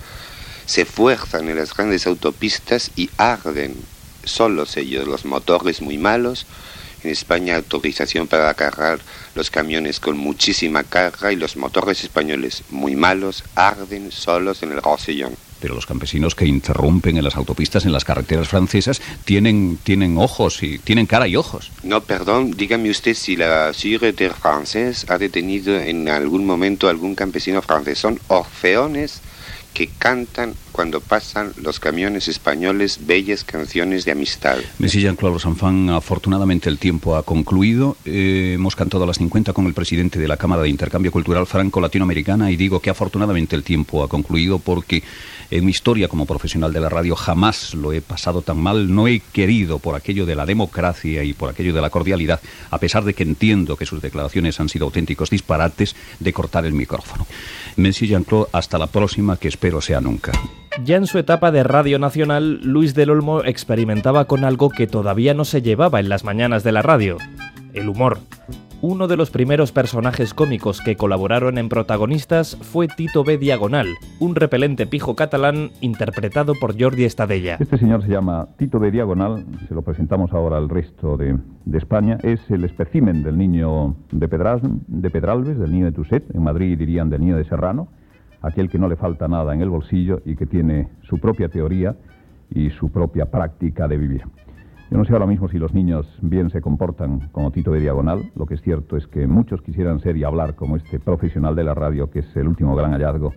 [0.67, 3.75] se fuerzan en las grandes autopistas y arden
[4.23, 6.47] solos ellos, los motores muy malos.
[7.03, 9.01] En España autorización para cargar
[9.35, 14.83] los camiones con muchísima carga y los motores españoles muy malos arden solos en el
[14.83, 15.35] Rosellón.
[15.61, 20.63] Pero los campesinos que interrumpen en las autopistas, en las carreteras francesas, tienen, tienen ojos
[20.63, 21.71] y tienen cara y ojos.
[21.83, 27.63] No, perdón, dígame usted si la Sûreté francés ha detenido en algún momento algún campesino
[27.63, 27.99] francés.
[27.99, 29.21] Son orfeones
[29.75, 34.57] que cantan cuando pasan los camiones españoles bellas canciones de amistad.
[34.79, 37.99] Messi Jean-Claude Sanfan, afortunadamente el tiempo ha concluido.
[38.07, 41.47] Eh, hemos cantado a las 50 con el presidente de la Cámara de Intercambio Cultural
[41.47, 45.03] Franco-Latinoamericana y digo que afortunadamente el tiempo ha concluido porque
[45.51, 48.95] en mi historia como profesional de la radio jamás lo he pasado tan mal.
[48.95, 52.79] No he querido por aquello de la democracia y por aquello de la cordialidad, a
[52.79, 57.27] pesar de que entiendo que sus declaraciones han sido auténticos disparates, de cortar el micrófono.
[57.77, 60.33] Messi Jean-Claude, hasta la próxima, que espero sea nunca.
[60.79, 65.35] Ya en su etapa de Radio Nacional, Luis del Olmo experimentaba con algo que todavía
[65.35, 67.19] no se llevaba en las mañanas de la radio,
[67.75, 68.19] el humor.
[68.81, 73.37] Uno de los primeros personajes cómicos que colaboraron en protagonistas fue Tito B.
[73.37, 73.89] Diagonal,
[74.21, 77.57] un repelente pijo catalán interpretado por Jordi Estadella.
[77.61, 81.37] Este señor se llama Tito de Diagonal, se lo presentamos ahora al resto de,
[81.75, 82.17] España.
[82.23, 86.79] Es el espécimen del niño de, Pedras, de Pedralbes, del niño de Tuset, en Madrid
[86.79, 87.89] dirían del niño de Serrano,
[88.43, 91.97] aquel que no le falta nada en el bolsillo y que tiene su propia teoría
[92.51, 94.23] y su propia práctica de vivir.
[94.91, 98.33] Yo no sé ahora mismo si los niños bien se comportan como Tito de Diagonal.
[98.35, 101.63] Lo que es cierto es que muchos quisieran ser y hablar como este profesional de
[101.63, 103.33] la radio, que es el último gran hallazgo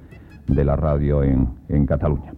[0.47, 2.33] de la radio en, en Cataluña.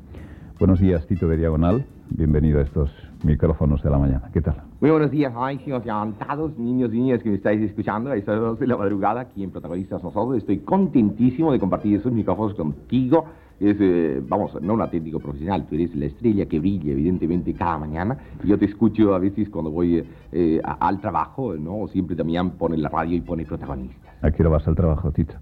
[0.59, 1.85] Buenos días, Tito de Diagonal.
[2.09, 2.91] Bienvenido a estos
[3.25, 4.29] micrófonos de la mañana.
[4.31, 4.55] ¿Qué tal?
[4.79, 8.59] Muy buenos días, máximos encantados, niños y niñas que me estáis escuchando a estas dos
[8.59, 10.37] de la madrugada aquí en Protagonistas Nosotros.
[10.37, 13.25] Estoy contentísimo de compartir esos micrófonos contigo.
[13.59, 17.77] Es, eh, vamos, no un auténtico profesional, tú eres la estrella que brilla evidentemente cada
[17.77, 18.17] mañana.
[18.43, 20.03] Y yo te escucho a veces cuando voy
[20.33, 21.87] eh, a- al trabajo, ¿no?
[21.87, 24.13] Siempre también pone la radio y pone protagonistas.
[24.21, 25.35] ¿A qué hora vas al trabajo, Tito?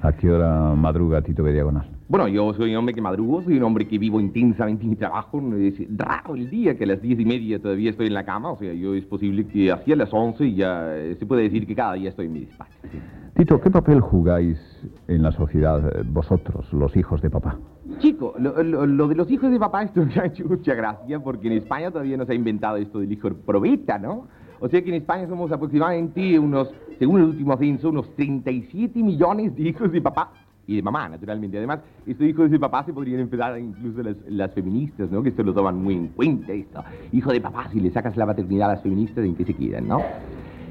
[0.00, 1.86] ¿A qué hora madruga Tito de Diagonal?
[2.12, 5.40] Bueno, yo soy un hombre que madrugo, soy un hombre que vivo intensamente mi trabajo.
[5.56, 8.50] Es raro el día que a las diez y media todavía estoy en la cama.
[8.50, 11.74] O sea, yo es posible que hacia las once ya eh, se puede decir que
[11.74, 12.76] cada día estoy en mi despacho.
[13.34, 14.58] Tito, ¿qué papel jugáis
[15.08, 17.58] en la sociedad eh, vosotros, los hijos de papá?
[18.00, 21.18] Chico, lo, lo- lo de los hijos de papá esto me ha hecho mucha gracia
[21.18, 24.26] porque en España todavía no se ha inventado esto del hijo probeta, ¿no?
[24.60, 29.56] O sea que en España somos aproximadamente unos, según el último censo, unos 37 millones
[29.56, 30.30] de hijos de papá
[30.66, 31.58] y de mamá, naturalmente.
[31.58, 35.22] Además, estos hijos de papá se podrían empezar incluso las, las feministas, ¿no?
[35.22, 36.82] Que esto lo toman muy en cuenta, esto.
[37.12, 39.88] Hijo de papá, si le sacas la paternidad a las feministas, ¿en qué se quedan,
[39.88, 40.00] no?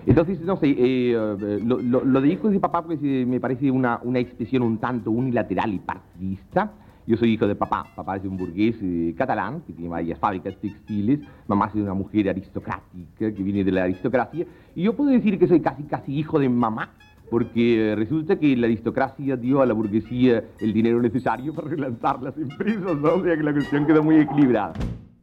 [0.05, 3.39] Entonces, no sé, eh, eh, lo, lo- lo de hijos de papá pues, eh, me
[3.39, 6.71] parece una, una expresión un tanto unilateral y partidista.
[7.05, 7.85] Yo soy hijo de papá.
[7.95, 11.19] Papá es un burgués eh, catalán que tiene varias fábricas textiles.
[11.47, 14.45] Mamá es una mujer aristocrática que viene de la aristocracia.
[14.75, 16.89] Y yo puedo decir que soy casi, casi hijo de mamá.
[17.31, 22.21] Porque eh, resulta que la aristocracia dio a la burguesía el dinero necesario para relanzar
[22.21, 23.13] las empresas, ¿no?
[23.13, 24.73] O sea que la cuestión quedó muy equilibrada.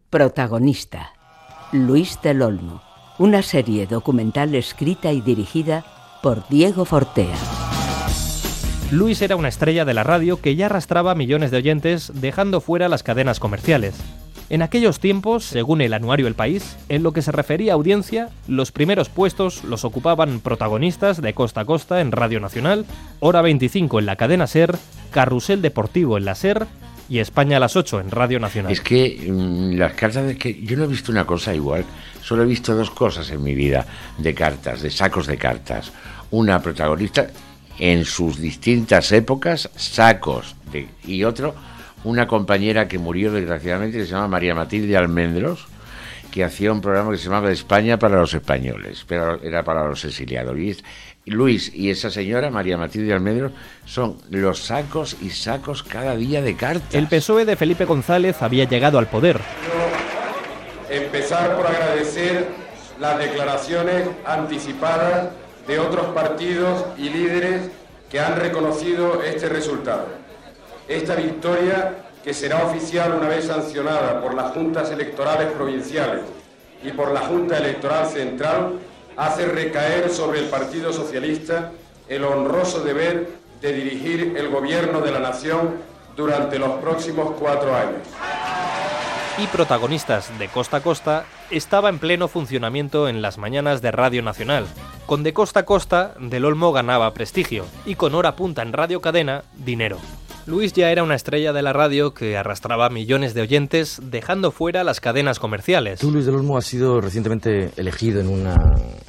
[0.09, 1.11] Protagonista.
[1.71, 2.81] Luis del Olmo.
[3.19, 5.85] Una serie documental escrita y dirigida
[6.23, 7.37] por Diego Fortea.
[8.91, 12.89] Luis era una estrella de la radio que ya arrastraba millones de oyentes dejando fuera
[12.89, 14.03] las cadenas comerciales.
[14.51, 18.31] En aquellos tiempos, según el anuario El País, en lo que se refería a audiencia,
[18.47, 22.87] los primeros puestos los ocupaban protagonistas de costa a costa en Radio Nacional,
[23.21, 24.79] Hora 25 en la cadena SER,
[25.11, 26.67] Carrusel Deportivo en la SER
[27.11, 28.73] y España a las 8 en Radio Nacional.
[28.73, 31.85] Es que mm, las cartas de que yo no he visto una cosa igual,
[32.23, 33.87] solo he visto dos cosas en mi vida
[34.17, 35.93] de cartas, de sacos de cartas.
[36.31, 37.27] Una protagonista
[37.79, 40.57] en sus distintas épocas, sacos
[41.07, 41.55] y otro
[42.05, 45.67] una compañera que murió desgraciadamente que se llama María Matilde Almendros
[46.31, 50.05] que hacía un programa que se llamaba España para los españoles, pero era para los
[50.05, 50.57] exiliados.
[51.25, 53.53] Luis y esa señora, María Matilde Almendros,
[53.85, 56.95] son los sacos y sacos cada día de cartas.
[56.95, 59.41] El PSOE de Felipe González había llegado al poder.
[60.91, 62.49] empezar por agradecer
[62.99, 65.29] las declaraciones anticipadas
[65.67, 67.71] de otros partidos y líderes
[68.11, 70.28] que han reconocido este resultado.
[70.89, 76.23] Esta victoria, que será oficial una vez sancionada por las juntas electorales provinciales
[76.83, 78.79] y por la Junta Electoral Central,
[79.17, 81.73] hace recaer sobre el Partido Socialista
[82.09, 83.29] el honroso deber
[83.61, 85.75] de dirigir el gobierno de la nación
[86.17, 88.03] durante los próximos cuatro años.
[89.37, 94.21] y protagonistas de costa a costa, estaba en pleno funcionamiento en las mañanas de Radio
[94.21, 94.67] Nacional.
[95.07, 99.01] Con de costa a costa, Del Olmo ganaba prestigio y con hora punta en Radio
[99.01, 99.99] Cadena, dinero.
[100.49, 104.83] Luis ya era una estrella de la radio que arrastraba millones de oyentes, dejando fuera
[104.83, 106.01] las cadenas comerciales.
[106.01, 108.57] Tú, Luis del Olmo, has sido recientemente elegido en una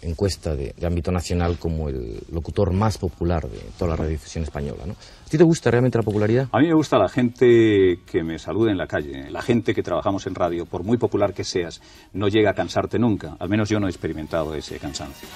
[0.02, 4.84] encuesta de, de ámbito nacional como el locutor más popular de toda la radiodifusión española.
[4.86, 4.92] ¿no?
[4.92, 6.50] ¿A ti te gusta realmente la popularidad?
[6.52, 9.82] A mí me gusta la gente que me saluda en la calle, la gente que
[9.82, 11.82] trabajamos en radio, por muy popular que seas,
[12.12, 13.38] no llega a cansarte nunca.
[13.40, 15.30] Al menos yo no he experimentado ese cansancio.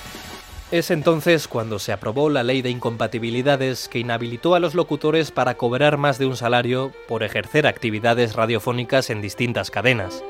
[0.74, 5.56] Es entonces cuando se aprobó la ley de incompatibilidades que inhabilitó a los locutores para
[5.56, 10.24] cobrar más de un salario por ejercer actividades radiofónicas en distintas cadenas.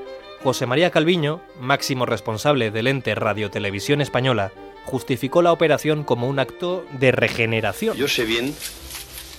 [0.43, 4.51] José María Calviño, máximo responsable del ente Radio Televisión Española,
[4.83, 7.95] justificó la operación como un acto de regeneración.
[7.95, 8.53] Yo sé bien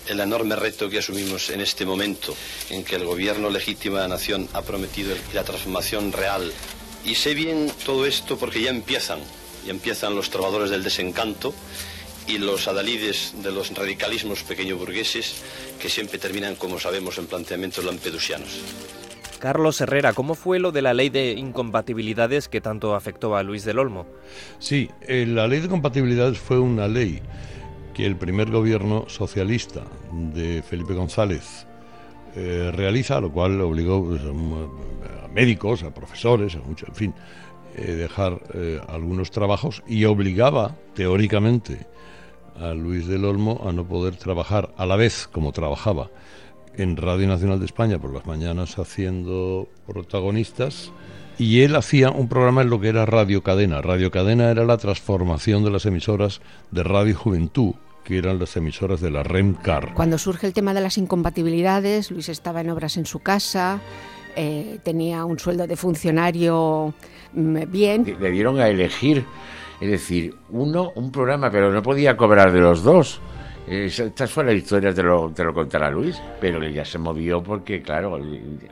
[0.09, 2.34] el enorme reto que asumimos en este momento
[2.70, 6.50] en que el gobierno legítimo de la nación ha prometido la transformación real.
[7.05, 9.18] Y sé bien todo esto porque ya empiezan,
[9.64, 11.54] ya empiezan los trovadores del desencanto
[12.26, 15.42] y los adalides de los radicalismos pequeño burgueses
[15.80, 18.60] que siempre terminan, como sabemos, en planteamientos lampedusianos.
[19.38, 23.64] Carlos Herrera, ¿cómo fue lo de la ley de incompatibilidades que tanto afectó a Luis
[23.64, 24.06] del Olmo?
[24.58, 27.20] Sí, eh, la ley de compatibilidades fue una ley
[27.92, 31.66] que el primer gobierno socialista de Felipe González
[32.34, 37.14] eh, realiza, lo cual obligó pues, a, médicos, a profesores, a mucho, en fin,
[37.77, 41.87] eh, dejar eh, algunos trabajos y obligaba, teóricamente,
[42.61, 46.11] a Luis del Olmo a no poder trabajar a la vez como trabajaba
[46.77, 50.93] en Radio Nacional de España por las mañanas haciendo protagonistas
[51.39, 53.83] y él hacía un programa en lo que era Radio Cadena.
[53.83, 59.01] Radio Cadena era la transformación de las emisoras de Radio Juventud, que eran las emisoras
[59.01, 59.95] de la REMCAR.
[59.95, 63.81] Cuando surge el tema de las incompatibilidades, Luis estaba en obras en su casa,
[64.37, 66.95] eh, tenía un sueldo de funcionario
[67.35, 68.16] bien.
[68.20, 69.24] Le dieron a elegir,
[69.80, 73.20] es decir, uno, un programa, pero no podía cobrar de los dos.
[73.66, 76.99] Es- Esta fue la historia, te lo, te lo contará Luis, pero él ya se
[76.99, 78.18] movió porque, claro,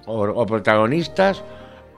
[0.06, 1.42] o, o protagonistas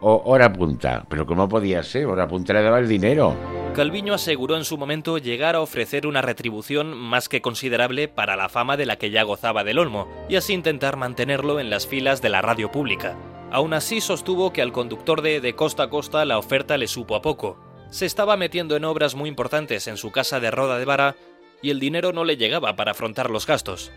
[0.01, 1.05] o hora punta.
[1.09, 2.07] Pero ¿cómo podía ser?
[2.07, 3.35] Hora punta le daba el dinero.
[3.75, 8.49] Calviño aseguró en su momento llegar a ofrecer una retribución más que considerable para la
[8.49, 12.23] fama de la que ya gozaba del Olmo, y así intentar mantenerlo en las filas
[12.23, 13.17] de la radio pública.
[13.55, 17.15] Aún así sostuvo que al conductor de De Costa a Costa la oferta le supo
[17.15, 17.57] a poco.
[17.89, 21.15] Se estaba metiendo en obras muy importantes en su casa de Roda de Vara
[21.63, 23.93] y el dinero no le llegaba para afrontar los gastos.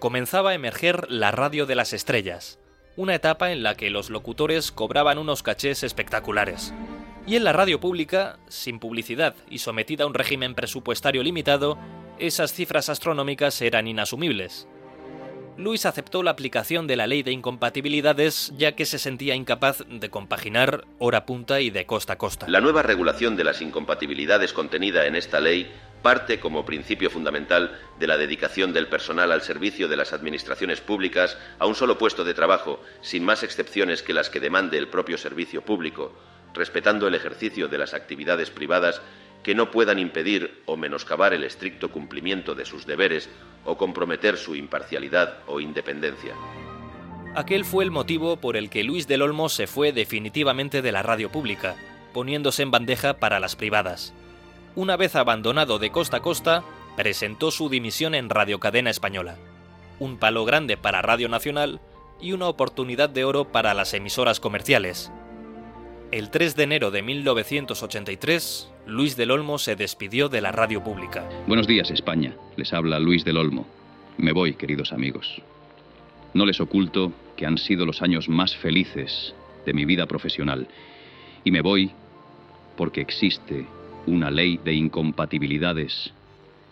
[0.00, 2.58] Comenzaba a emerger la radio de las estrellas,
[2.96, 6.74] una etapa en la que los locutores cobraban unos cachés espectaculares.
[7.28, 11.78] Y en la radio pública, sin publicidad y sometida a un régimen presupuestario limitado,
[12.18, 14.66] esas cifras astronómicas eran inasumibles.
[15.58, 20.10] Luis aceptó la aplicación de la ley de incompatibilidades ya que se sentía incapaz de
[20.10, 22.46] compaginar hora punta y de costa a costa.
[22.48, 28.06] La nueva regulación de las incompatibilidades contenida en esta ley parte como principio fundamental de
[28.06, 32.34] la dedicación del personal al servicio de las administraciones públicas a un solo puesto de
[32.34, 36.12] trabajo, sin más excepciones que las que demande el propio servicio público,
[36.54, 39.00] respetando el ejercicio de las actividades privadas
[39.46, 43.30] que no puedan impedir o menoscabar el estricto cumplimiento de sus deberes
[43.64, 46.34] o comprometer su imparcialidad o independencia.
[47.34, 51.02] Aquel fue el motivo por el que Luis del Olmo se fue definitivamente de la
[51.02, 51.76] radio pública,
[52.12, 54.12] poniéndose en bandeja para las privadas
[54.76, 56.62] una vez abandonado de costa a costa,
[56.96, 59.36] presentó su dimisión en Radio Cadena Española.
[59.98, 61.80] Un palo grande para Radio Nacional
[62.20, 65.10] y una oportunidad de oro para las emisoras comerciales.
[66.12, 71.28] El 3 de enero de 1983, Luis del Olmo se despidió de la radio pública.
[71.48, 72.32] Buenos días, España.
[72.56, 73.66] Les habla Luis del Olmo.
[74.16, 75.42] Me voy, queridos amigos.
[76.32, 79.34] No les oculto que han sido los años más felices
[79.66, 80.68] de mi vida profesional.
[81.42, 81.90] Y me voy
[82.76, 83.66] porque existe
[84.06, 86.12] una ley de incompatibilidades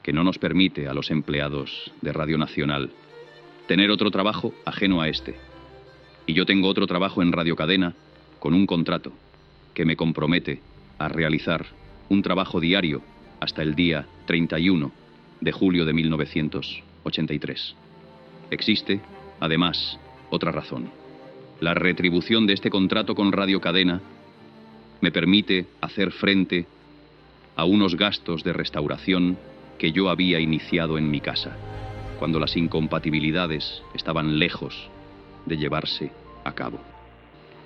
[0.05, 2.91] que no nos permite a los empleados de Radio Nacional
[3.67, 5.35] tener otro trabajo ajeno a este.
[6.25, 7.95] Y yo tengo otro trabajo en Radio Cadena
[8.39, 9.13] con un contrato
[9.75, 10.61] que me compromete
[10.99, 11.67] a realizar
[12.09, 13.03] un trabajo diario
[13.41, 14.93] hasta el día 31
[15.41, 17.77] de julio de 1983.
[18.51, 19.01] Existe,
[19.41, 19.99] además,
[20.31, 20.91] otra razón.
[21.61, 24.01] La retribución de este contrato con Radio Cadena
[25.01, 26.67] me permite hacer frente
[27.57, 29.37] a unos gastos de restauración
[29.79, 31.57] que yo había iniciado en mi casa,
[32.19, 34.89] cuando las incompatibilidades estaban lejos
[35.47, 36.11] de llevarse
[36.45, 36.81] a cabo.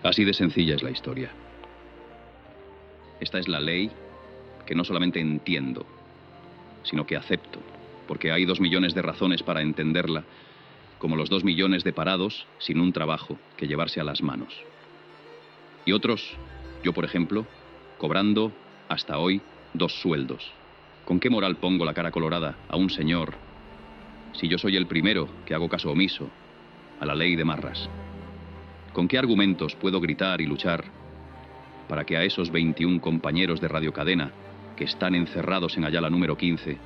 [0.02, 1.30] Así de sencilla es la historia.
[3.20, 3.90] Esta es la ley
[4.66, 5.86] que no solamente entiendo,
[6.82, 7.58] sino que acepto,
[8.06, 10.24] porque hay dos millones de razones para entenderla,
[10.98, 14.54] como los dos millones de parados sin un trabajo que llevarse a las manos.
[15.84, 16.36] Y otros,
[16.84, 17.46] yo por ejemplo,
[17.98, 18.52] cobrando
[18.88, 19.40] hasta hoy
[19.74, 20.50] dos sueldos.
[21.04, 23.34] ¿Con qué moral pongo la cara colorada a un señor
[24.32, 26.28] si yo soy el primero que hago caso omiso
[27.00, 27.88] a la ley de Marras?
[28.92, 30.97] ¿Con qué argumentos puedo gritar y luchar
[31.88, 34.30] para que a esos 21 compañeros de radiocadena
[34.76, 36.76] que están encerrados en Ayala número 15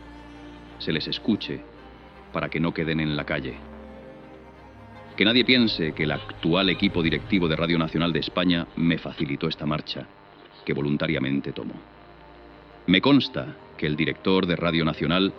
[0.78, 1.60] se les escuche
[2.32, 3.54] para que no queden en la calle?
[5.16, 9.48] Que nadie piense que el actual equipo directivo de Radio Nacional de España me facilitó
[9.48, 10.06] esta marcha
[10.64, 11.74] que voluntariamente tomó.
[12.86, 15.32] Me consta que el director de Radio Nacional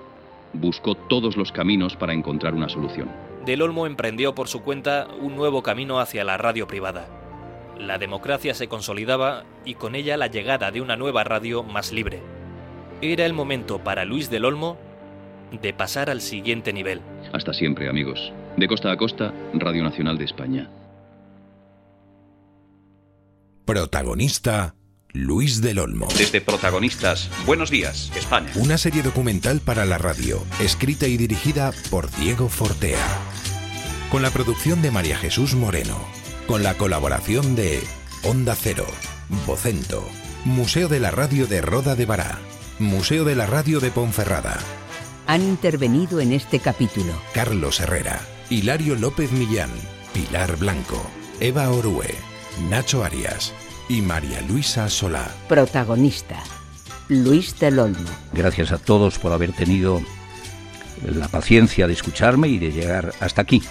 [0.53, 3.09] buscó todos los caminos para encontrar una solución.
[3.45, 7.22] Del Olmo emprendió por su cuenta un nuevo camino hacia la radio privada.
[7.77, 12.21] La democracia se consolidaba y con ella la llegada de una nueva radio más libre.
[13.01, 14.77] Era el momento para Luis del Olmo
[15.61, 17.01] de pasar al siguiente nivel.
[17.33, 18.31] Hasta siempre, amigos.
[18.57, 20.69] De costa a costa, Radio Nacional de España.
[23.65, 24.75] Protagonista
[25.13, 26.07] Luis del Olmo.
[26.17, 28.51] Desde Protagonistas, Buenos Días, España.
[28.55, 33.19] Una serie documental para la radio, escrita y dirigida por Diego Fortea.
[34.09, 36.22] Con la producción de María Jesús Moreno.
[36.47, 37.81] Con la colaboración de
[38.23, 38.85] Onda Cero,
[39.47, 40.05] Vocento,
[40.43, 42.37] Museo de la Radio de Roda de Bará,
[42.79, 44.59] Museo de la Radio de Ponferrada.
[45.25, 48.19] Han intervenido en este capítulo Carlos Herrera,
[48.49, 49.69] Hilario López Millán,
[50.13, 51.01] Pilar Blanco,
[51.39, 52.13] Eva Orue,
[52.69, 53.53] Nacho Arias,
[53.87, 55.31] y María Luisa Solá.
[55.47, 56.43] Protagonista,
[57.07, 58.09] Luis del Olmo.
[58.33, 60.01] Gracias a todos por haber tenido
[61.05, 63.63] la paciencia de escucharme y de llegar hasta aquí.